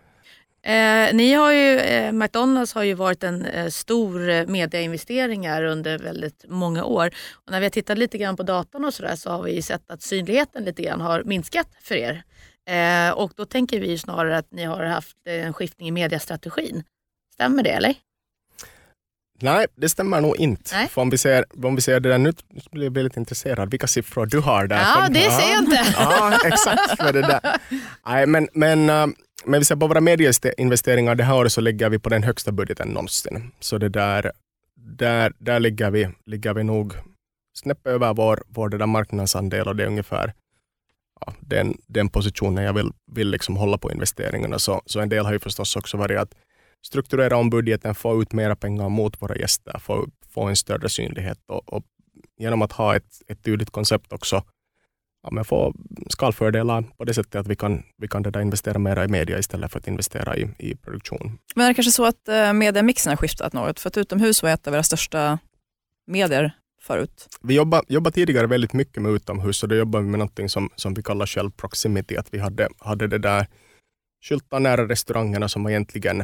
[0.64, 6.00] Eh, ni har ju, eh, McDonalds har ju varit en eh, stor eh, mediainvesteringar under
[6.00, 7.08] väldigt många år.
[7.46, 9.92] Och när vi har tittat lite grann på datan och sådär så har vi sett
[9.92, 12.24] att synligheten lite grann har minskat för er.
[12.70, 16.84] Eh, och då tänker vi snarare att ni har haft eh, en skiftning i mediastrategin.
[17.34, 17.96] Stämmer det eller?
[19.42, 20.76] nej, det stämmer nog inte.
[20.76, 20.88] Nej.
[20.88, 22.34] För om vi ser, om vi ser det där nu,
[22.72, 23.72] blir jag väldigt intresserad.
[23.72, 24.78] Vilka siffror du har där?
[24.78, 25.94] Ja, Som- det ser jag inte.
[25.94, 26.98] Ja, exakt.
[27.02, 27.42] För det där.
[28.06, 29.08] Nej, men, men, äh,
[29.46, 32.52] men vi ser på våra medieinvesteringar det här året så ligger vi på den högsta
[32.52, 33.52] budgeten någonsin.
[33.60, 34.32] Så det där,
[34.76, 36.94] där, där ligger, vi, ligger vi nog
[37.54, 40.34] snäpp över vår, vår där marknadsandel och det är ungefär
[41.26, 44.60] ja, den, den positionen jag vill, vill liksom hålla på investeringarna.
[44.60, 46.36] Så, så en del har ju förstås också varit att
[46.86, 51.40] strukturera om budgeten, få ut mera pengar mot våra gäster, få, få en större synlighet
[51.48, 51.84] och, och
[52.38, 54.44] genom att ha ett, ett tydligt koncept också
[55.24, 55.74] ja, men få
[56.10, 59.72] skalfördelar på det sättet att vi kan, vi kan det investera mer i media istället
[59.72, 61.38] för att investera i, i produktion.
[61.56, 63.80] Men är det kanske så att eh, mediamixen har skiftat något?
[63.80, 65.40] För att utomhus var ett av era största
[66.08, 67.28] medier förut.
[67.42, 70.70] Vi jobbade, jobbade tidigare väldigt mycket med utomhus och då jobbade vi med någonting som,
[70.76, 72.18] som vi kallar själv proximity.
[72.18, 73.48] Att vi hade, hade det där
[74.24, 76.24] skyltar nära restaurangerna som var egentligen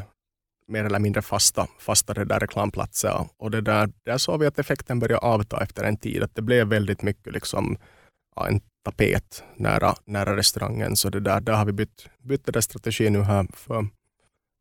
[0.67, 3.27] mer eller mindre fasta, fasta det där reklamplatser.
[3.37, 6.23] Och det där, där såg vi att effekten började avta efter en tid.
[6.23, 7.77] Att det blev väldigt mycket liksom,
[8.35, 10.95] ja, en tapet nära, nära restaurangen.
[10.95, 13.87] Så det där, där har vi bytt, bytt den där strategi nu här för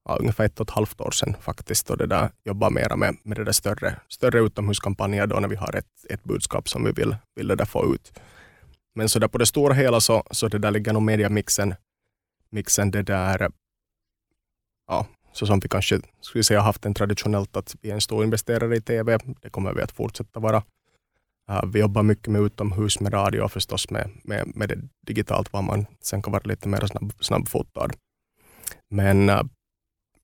[0.05, 1.91] ja, ungefär ett och ett halvt år sedan faktiskt.
[1.91, 5.57] Och det där jobbar mera med, med det där större, större utomhuskampanjer då när vi
[5.57, 8.21] har ett, ett budskap som vi vill, vill det där få ut.
[8.95, 11.75] Men så där på det stora hela så, så det där ligger nog mediamixen
[12.51, 13.51] mixen det där,
[14.87, 18.25] ja, så som vi kanske skulle säga haft en traditionellt att vi är en stor
[18.25, 19.19] investerare i TV.
[19.43, 20.63] Det kommer vi att fortsätta vara.
[21.51, 25.53] Äh, vi jobbar mycket med utomhus, med radio och förstås med, med, med det digitalt,
[25.53, 27.91] var man sen kan vara lite mer snabb, snabbfotad.
[28.89, 29.43] Men äh,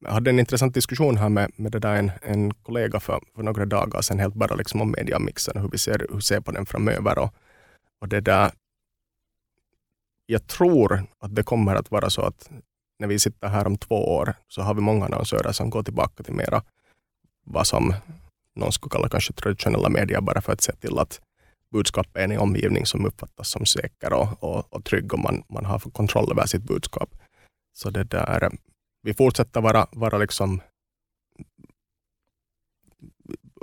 [0.00, 3.42] jag hade en intressant diskussion här med, med det där en, en kollega för, för
[3.42, 6.52] några dagar sedan, helt bara liksom om mediamixen och hur vi ser, hur ser på
[6.52, 7.18] den framöver.
[7.18, 7.34] Och,
[8.00, 8.50] och det där,
[10.26, 12.50] jag tror att det kommer att vara så att
[12.98, 16.22] när vi sitter här om två år så har vi många annonsörer som går tillbaka
[16.22, 16.62] till mera
[17.44, 17.94] vad som
[18.56, 21.20] någon skulle kalla kanske traditionella medier bara för att se till att
[21.72, 25.64] budskapet är en omgivning som uppfattas som säker och, och, och trygg och man, man
[25.64, 27.10] har kontroll över sitt budskap.
[27.72, 28.50] Så det där,
[29.02, 30.60] vi fortsätter vara, vara liksom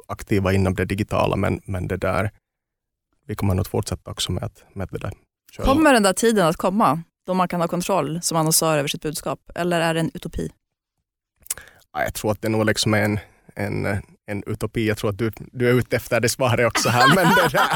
[0.08, 2.32] aktiva inom det digitala men, men det där,
[3.26, 5.14] vi kommer nog fortsätta också med att, med det där.
[5.52, 5.66] köra.
[5.66, 9.02] Kommer den där tiden att komma då man kan ha kontroll som annonsör över sitt
[9.02, 9.40] budskap?
[9.56, 10.52] Eller är det en utopi?
[11.94, 13.20] Ja, jag tror att det nog liksom är en,
[13.56, 13.86] en,
[14.30, 14.88] en utopi.
[14.88, 17.16] Jag tror att du, du är ute efter det svaret också här.
[17.16, 17.68] Men det där,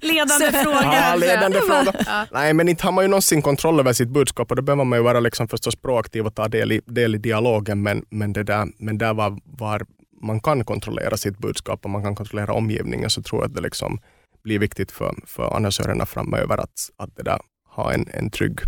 [0.06, 0.92] Ledande fråga.
[0.92, 1.92] ja, ledande fråga.
[2.06, 2.26] Ja.
[2.32, 4.98] Nej, men inte har man ju någonsin kontroll över sitt budskap och då behöver man
[4.98, 7.82] ju vara liksom förstås proaktiv och ta del i, del i dialogen.
[7.82, 9.86] Men, men, det där, men där var, var
[10.22, 13.60] man kan kontrollera sitt budskap och man kan kontrollera omgivningen så tror jag att det
[13.60, 14.00] liksom
[14.44, 18.58] blir viktigt för, för annonsörerna framöver att, att det där, ha en, en trygg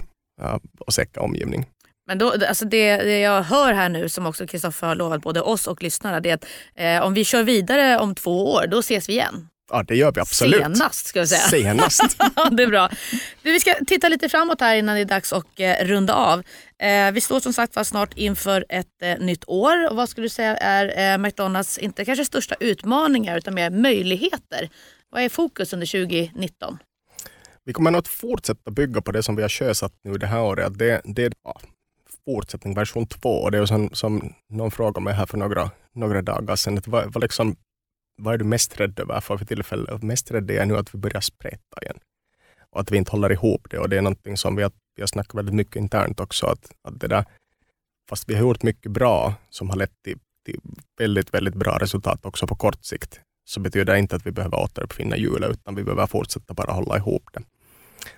[0.41, 1.67] ja, och säker omgivning.
[2.09, 5.41] Men då, alltså det, det jag hör här nu som också Kristoffer har lovat både
[5.41, 8.79] oss och lyssnarna det är att eh, om vi kör vidare om två år då
[8.79, 9.49] ses vi igen.
[9.71, 10.63] Ja, det gör vi absolut.
[10.63, 11.41] Senast ska jag säga.
[11.41, 12.19] Senast.
[12.51, 12.91] Det är bra.
[13.43, 16.43] Vi ska titta lite framåt här innan det är dags att eh, runda av.
[16.83, 19.91] Eh, vi står som sagt var snart inför ett eh, nytt år.
[19.91, 24.71] Och vad skulle du säga är eh, McDonalds, inte kanske största utmaningar utan mer möjligheter?
[25.11, 26.79] Vad är fokus under 2019?
[27.65, 30.43] Vi kommer nog att fortsätta bygga på det som vi har sjösatt nu det här
[30.43, 30.79] året.
[30.79, 31.33] Det, det
[32.29, 33.51] fortsättning version två.
[33.51, 36.79] Det är som, som någon frågade mig här för några, några dagar sedan.
[36.79, 37.57] Att vad, vad, liksom,
[38.23, 40.03] vad är du mest rädd över för tillfället?
[40.03, 41.99] Mest rädd är jag nu att vi börjar spreta igen.
[42.71, 43.79] Och att vi inte håller ihop det.
[43.79, 46.47] Och det är någonting som vi har, vi har snackat väldigt mycket internt också.
[46.47, 47.25] Att, att det där,
[48.09, 50.61] fast vi har gjort mycket bra som har lett till, till
[50.99, 54.59] väldigt, väldigt bra resultat också på kort sikt så betyder det inte att vi behöver
[54.59, 57.43] återuppfinna hjulet utan vi behöver fortsätta bara hålla ihop det.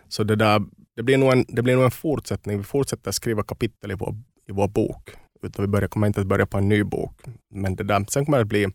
[0.08, 0.62] Så det, där,
[1.00, 2.58] det, blir nog en, det blir nog en fortsättning.
[2.58, 4.14] Vi fortsätter skriva kapitel i vår,
[4.48, 5.10] i vår bok.
[5.42, 7.20] Utan vi börjar, kommer inte att börja på en ny bok.
[7.54, 8.66] Men det där, sen kommer det att bli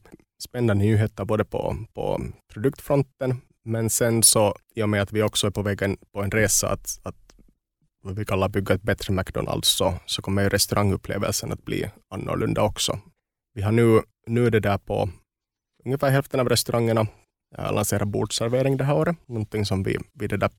[0.43, 2.21] spännande nyheter både på, på
[2.53, 6.31] produktfronten men sen så i och med att vi också är på vägen på en
[6.31, 7.35] resa att, att
[8.03, 12.61] vad vi kallar bygga ett bättre McDonalds så, så kommer ju restaurangupplevelsen att bli annorlunda
[12.61, 12.99] också.
[13.53, 15.09] Vi har nu, nu är det där på
[15.85, 17.07] ungefär hälften av restaurangerna
[17.57, 19.17] eh, lanserat bordsservering det här året.
[19.25, 20.49] Någonting som vi, vi det där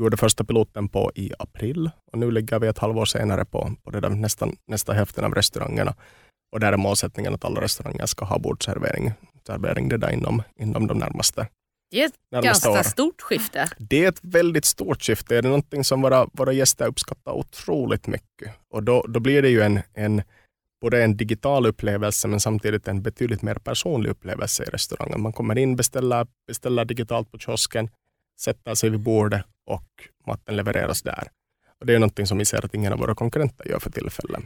[0.00, 3.90] gjorde första piloten på i april och nu ligger vi ett halvår senare på, på
[3.90, 5.94] det där nästan, nästa hälften av restaurangerna.
[6.52, 9.12] Och där är målsättningen att alla restauranger ska ha bordservering
[9.46, 11.46] servering det där inom, inom de närmaste
[11.90, 12.82] Det är ett ganska år.
[12.82, 13.68] stort skifte.
[13.78, 15.34] det är ett väldigt stort skifte.
[15.34, 18.52] Det är någonting som våra, våra gäster uppskattar otroligt mycket.
[18.70, 20.22] Och då, då blir det ju en, en,
[20.80, 25.20] både en digital upplevelse men samtidigt en betydligt mer personlig upplevelse i restaurangen.
[25.20, 27.88] Man kommer in, beställer, beställer digitalt på kiosken,
[28.40, 29.88] sätter sig vid bordet och
[30.26, 31.28] maten levereras där.
[31.80, 34.42] Och det är någonting som vi ser att ingen av våra konkurrenter gör för tillfället.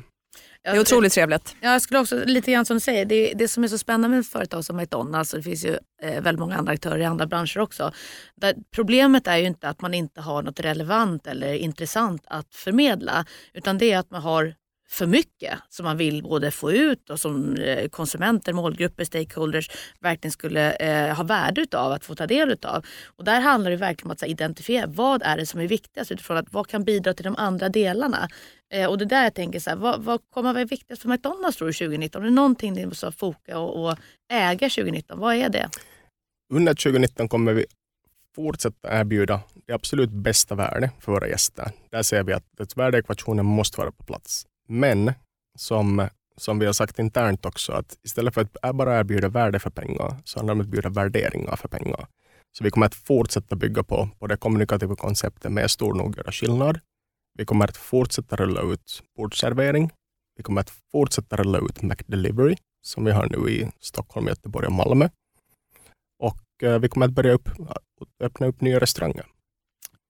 [0.62, 1.56] Det är otroligt trevligt.
[1.60, 4.08] Ja, Jag skulle också, lite grann som du säger, det, det som är så spännande
[4.08, 7.04] med ett företag som McDonalds, och det finns ju eh, väldigt många andra aktörer i
[7.04, 7.92] andra branscher också.
[8.36, 13.26] Där problemet är ju inte att man inte har något relevant eller intressant att förmedla,
[13.52, 14.54] utan det är att man har
[14.88, 19.70] för mycket som man vill både få ut och som eh, konsumenter, målgrupper, stakeholders
[20.00, 22.86] verkligen skulle eh, ha värde utav att få ta del utav.
[23.06, 26.10] Och där handlar det verkligen om att här, identifiera vad är det som är viktigast
[26.12, 28.28] utifrån att vad kan bidra till de andra delarna.
[28.72, 31.08] Eh, och det där jag tänker så här, vad, vad kommer att vara viktigast för
[31.08, 32.22] McDonalds tror du 2019?
[32.22, 33.98] Är det någonting ni måste foka och, och
[34.32, 35.18] äga 2019?
[35.18, 35.68] Vad är det?
[36.52, 37.64] Under 2019 kommer vi
[38.34, 41.70] fortsätta erbjuda det absolut bästa värde för våra gäster.
[41.90, 44.46] Där ser vi att värdeekvationen måste vara på plats.
[44.68, 45.12] Men
[45.58, 49.70] som, som vi har sagt internt också, att istället för att bara erbjuda värde för
[49.70, 52.06] pengar, så handlar det om att erbjuda värderingar för pengar.
[52.58, 56.32] Så vi kommer att fortsätta bygga på, på det kommunikativa konceptet med stor nog göra
[56.32, 56.80] skillnad.
[57.38, 59.90] Vi kommer att fortsätta rulla ut bordservering.
[60.36, 64.72] Vi kommer att fortsätta rulla ut McDelivery, som vi har nu i Stockholm, Göteborg och
[64.72, 65.08] Malmö.
[66.18, 67.48] Och eh, vi kommer att börja upp,
[68.20, 69.26] öppna upp nya restauranger.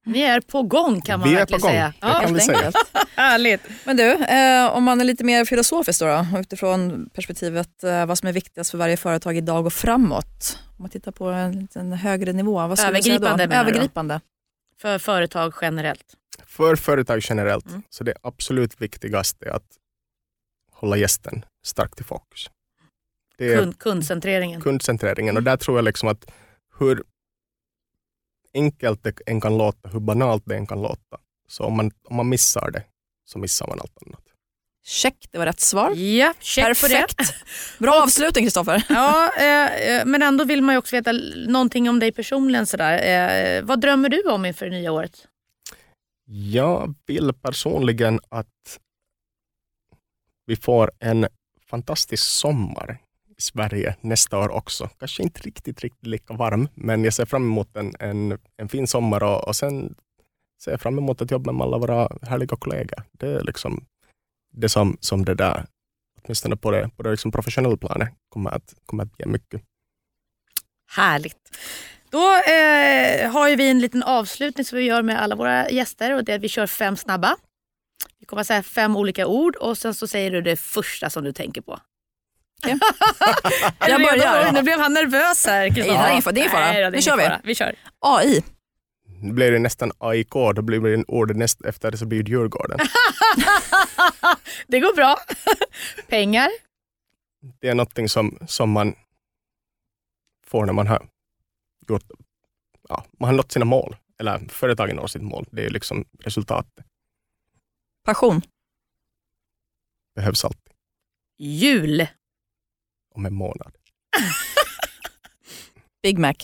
[0.04, 1.92] Ni är på gång kan man Vi är verkligen på gång, säga.
[2.00, 2.72] det kan vi säga.
[3.16, 3.60] Härligt.
[3.84, 8.18] Men du, eh, om man är lite mer filosofisk då, då utifrån perspektivet eh, vad
[8.18, 10.58] som är viktigast för varje företag idag och framåt.
[10.76, 13.50] Om man tittar på en liten högre nivå, vad skulle du säga Övergripande då?
[13.50, 13.60] du då?
[13.60, 14.20] Övergripande.
[14.80, 16.04] För företag generellt.
[16.46, 17.82] För företag generellt, Mm.
[17.90, 19.66] så det absolut viktigaste är att
[20.72, 22.50] hålla gästen starkt i fokus.
[23.38, 24.60] Det är Kund, kundcentreringen.
[24.60, 26.24] kundcentreringen och där tror jag liksom att
[26.78, 27.02] hur
[28.54, 32.16] enkelt det än kan låta, hur banalt det än kan låta, så om man, om
[32.16, 32.84] man missar det
[33.24, 34.20] så missar man allt annat.
[34.86, 35.90] Check, det var rätt svar.
[35.94, 36.94] Ja, check på det.
[36.94, 37.34] Perfekt.
[37.78, 38.84] Bra avslutning Kristoffer.
[38.88, 41.12] Ja, eh, eh, men ändå vill man ju också veta
[41.48, 42.66] någonting om dig personligen.
[42.66, 42.98] Sådär.
[43.58, 45.28] Eh, vad drömmer du om inför det nya året?
[46.26, 48.78] Jag vill personligen att
[50.46, 51.26] vi får en
[51.66, 52.98] fantastisk sommar
[53.44, 54.88] Sverige nästa år också.
[54.98, 58.86] Kanske inte riktigt, riktigt lika varm, men jag ser fram emot en, en, en fin
[58.86, 59.94] sommar och, och sen
[60.64, 63.02] ser jag fram emot att jobba med alla våra härliga kollegor.
[63.12, 63.84] Det är liksom
[64.52, 65.66] det som, som det där,
[66.22, 69.62] åtminstone på det, på det liksom professionella planet, kommer att, kommer att ge mycket.
[70.96, 71.56] Härligt.
[72.10, 76.14] Då eh, har ju vi en liten avslutning som vi gör med alla våra gäster
[76.14, 77.36] och det är att vi kör fem snabba.
[78.18, 81.24] Vi kommer att säga fem olika ord och sen så säger du det första som
[81.24, 81.78] du tänker på.
[82.62, 82.78] Okej.
[83.88, 84.52] Jag börjar.
[84.52, 85.60] Nu blev han nervös här.
[85.60, 86.60] Nej, det är ingen fara.
[86.60, 87.22] Nej då, Nu kör vi.
[87.22, 87.40] fara.
[87.44, 87.74] Vi kör.
[87.98, 88.42] AI.
[89.22, 92.22] Nu blir det nästan AIK, då blir det en ord näst efter det så blir
[92.22, 92.78] det Djurgården.
[94.66, 95.16] Det går bra.
[96.08, 96.48] Pengar.
[97.60, 98.94] det är någonting som, som man
[100.46, 101.06] får när man har
[101.88, 102.02] gjort,
[102.88, 103.96] ja, man har nått sina mål.
[104.20, 105.46] Eller företagen når sitt mål.
[105.52, 106.84] Det är liksom resultatet.
[108.04, 108.42] Passion.
[110.14, 110.72] Behövs alltid.
[111.38, 112.06] Jul.
[113.14, 113.72] Om en månad.
[116.02, 116.34] Big Mac.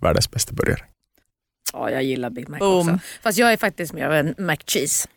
[0.00, 0.84] Världens bästa burgare.
[1.72, 2.88] Ja, jag gillar Big Mac Boom.
[2.88, 2.98] också.
[3.22, 5.08] Fast jag är faktiskt mer av en McCheese.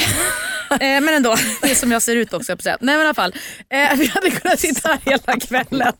[0.80, 2.52] eh, men ändå, det är som jag ser ut också.
[2.52, 2.80] jag att.
[2.80, 3.34] Nej men i alla fall,
[3.70, 5.92] eh, vi hade kunnat sitta här hela kvällen.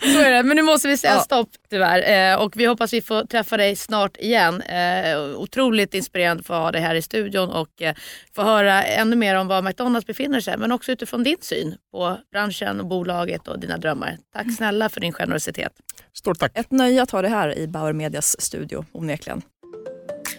[0.00, 0.42] Så är det.
[0.42, 1.20] Men nu måste vi säga Ja.
[1.20, 2.32] stopp tyvärr.
[2.32, 4.62] Eh, och vi hoppas vi får träffa dig snart igen.
[4.62, 7.94] Eh, otroligt inspirerande att få ha dig här i studion och eh,
[8.34, 10.56] få höra ännu mer om var McDonalds befinner sig.
[10.56, 14.16] Men också utifrån din syn på branschen och bolaget och dina drömmar.
[14.34, 15.72] Tack snälla för din generositet.
[16.14, 16.52] Stort tack.
[16.54, 19.42] Ett nöje att ha det här i Bauer Medias studio, onekligen.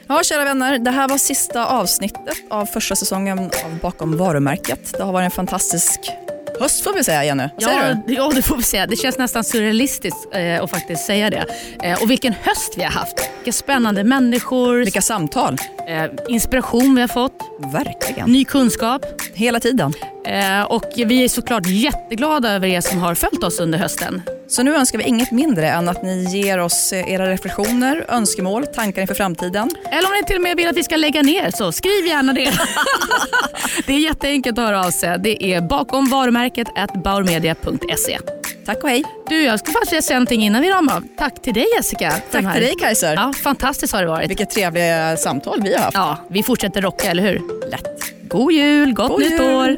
[0.10, 4.94] Ja, kära vänner, det här var sista avsnittet av första säsongen av Bakom varumärket.
[4.98, 6.00] Det har varit en fantastisk
[6.60, 7.44] höst får vi säga, Jenny.
[7.56, 8.14] Vad säger Ja, du?
[8.14, 8.88] ja, det får vi säga.
[8.88, 11.46] Det känns nästan surrealistiskt eh, att faktiskt säga det.
[11.84, 13.30] Eh, och vilken höst vi har haft.
[13.40, 15.58] Vilka spännande människor, Vilka samtal.
[15.88, 17.42] eh, inspiration vi har fått,
[17.74, 18.32] Verkligen.
[18.32, 19.06] ny kunskap.
[19.34, 19.94] Hela tiden.
[20.26, 24.22] Eh, och vi är såklart jätteglada över er som har följt oss under hösten.
[24.50, 28.68] Så nu önskar vi inget mindre än att ni ger oss eh, era reflektioner, önskemål,
[28.68, 29.70] tankar inför framtiden.
[29.92, 32.34] Eller om ni till och med vill att vi ska lägga ner så skriv gärna
[32.34, 32.52] det.
[33.88, 35.20] det är jätteenkelt att höra av sig.
[35.20, 38.20] Det är bakom varumärket at bauermedia.se.
[38.66, 39.04] Tack och hej.
[39.30, 41.04] Du, jag ska faktiskt säga någonting innan vi ramar.
[41.18, 42.14] Tack till dig Jessica.
[42.32, 43.14] Tack till dig Kajser.
[43.14, 44.30] Ja, fantastiskt har det varit.
[44.30, 45.96] Vilket trevliga samtal vi har haft.
[45.98, 47.42] Ja, vi fortsätter rocka, eller hur?
[47.72, 48.14] Lätt.
[48.30, 49.42] God jul, gott God nytt jul.
[49.42, 49.78] år!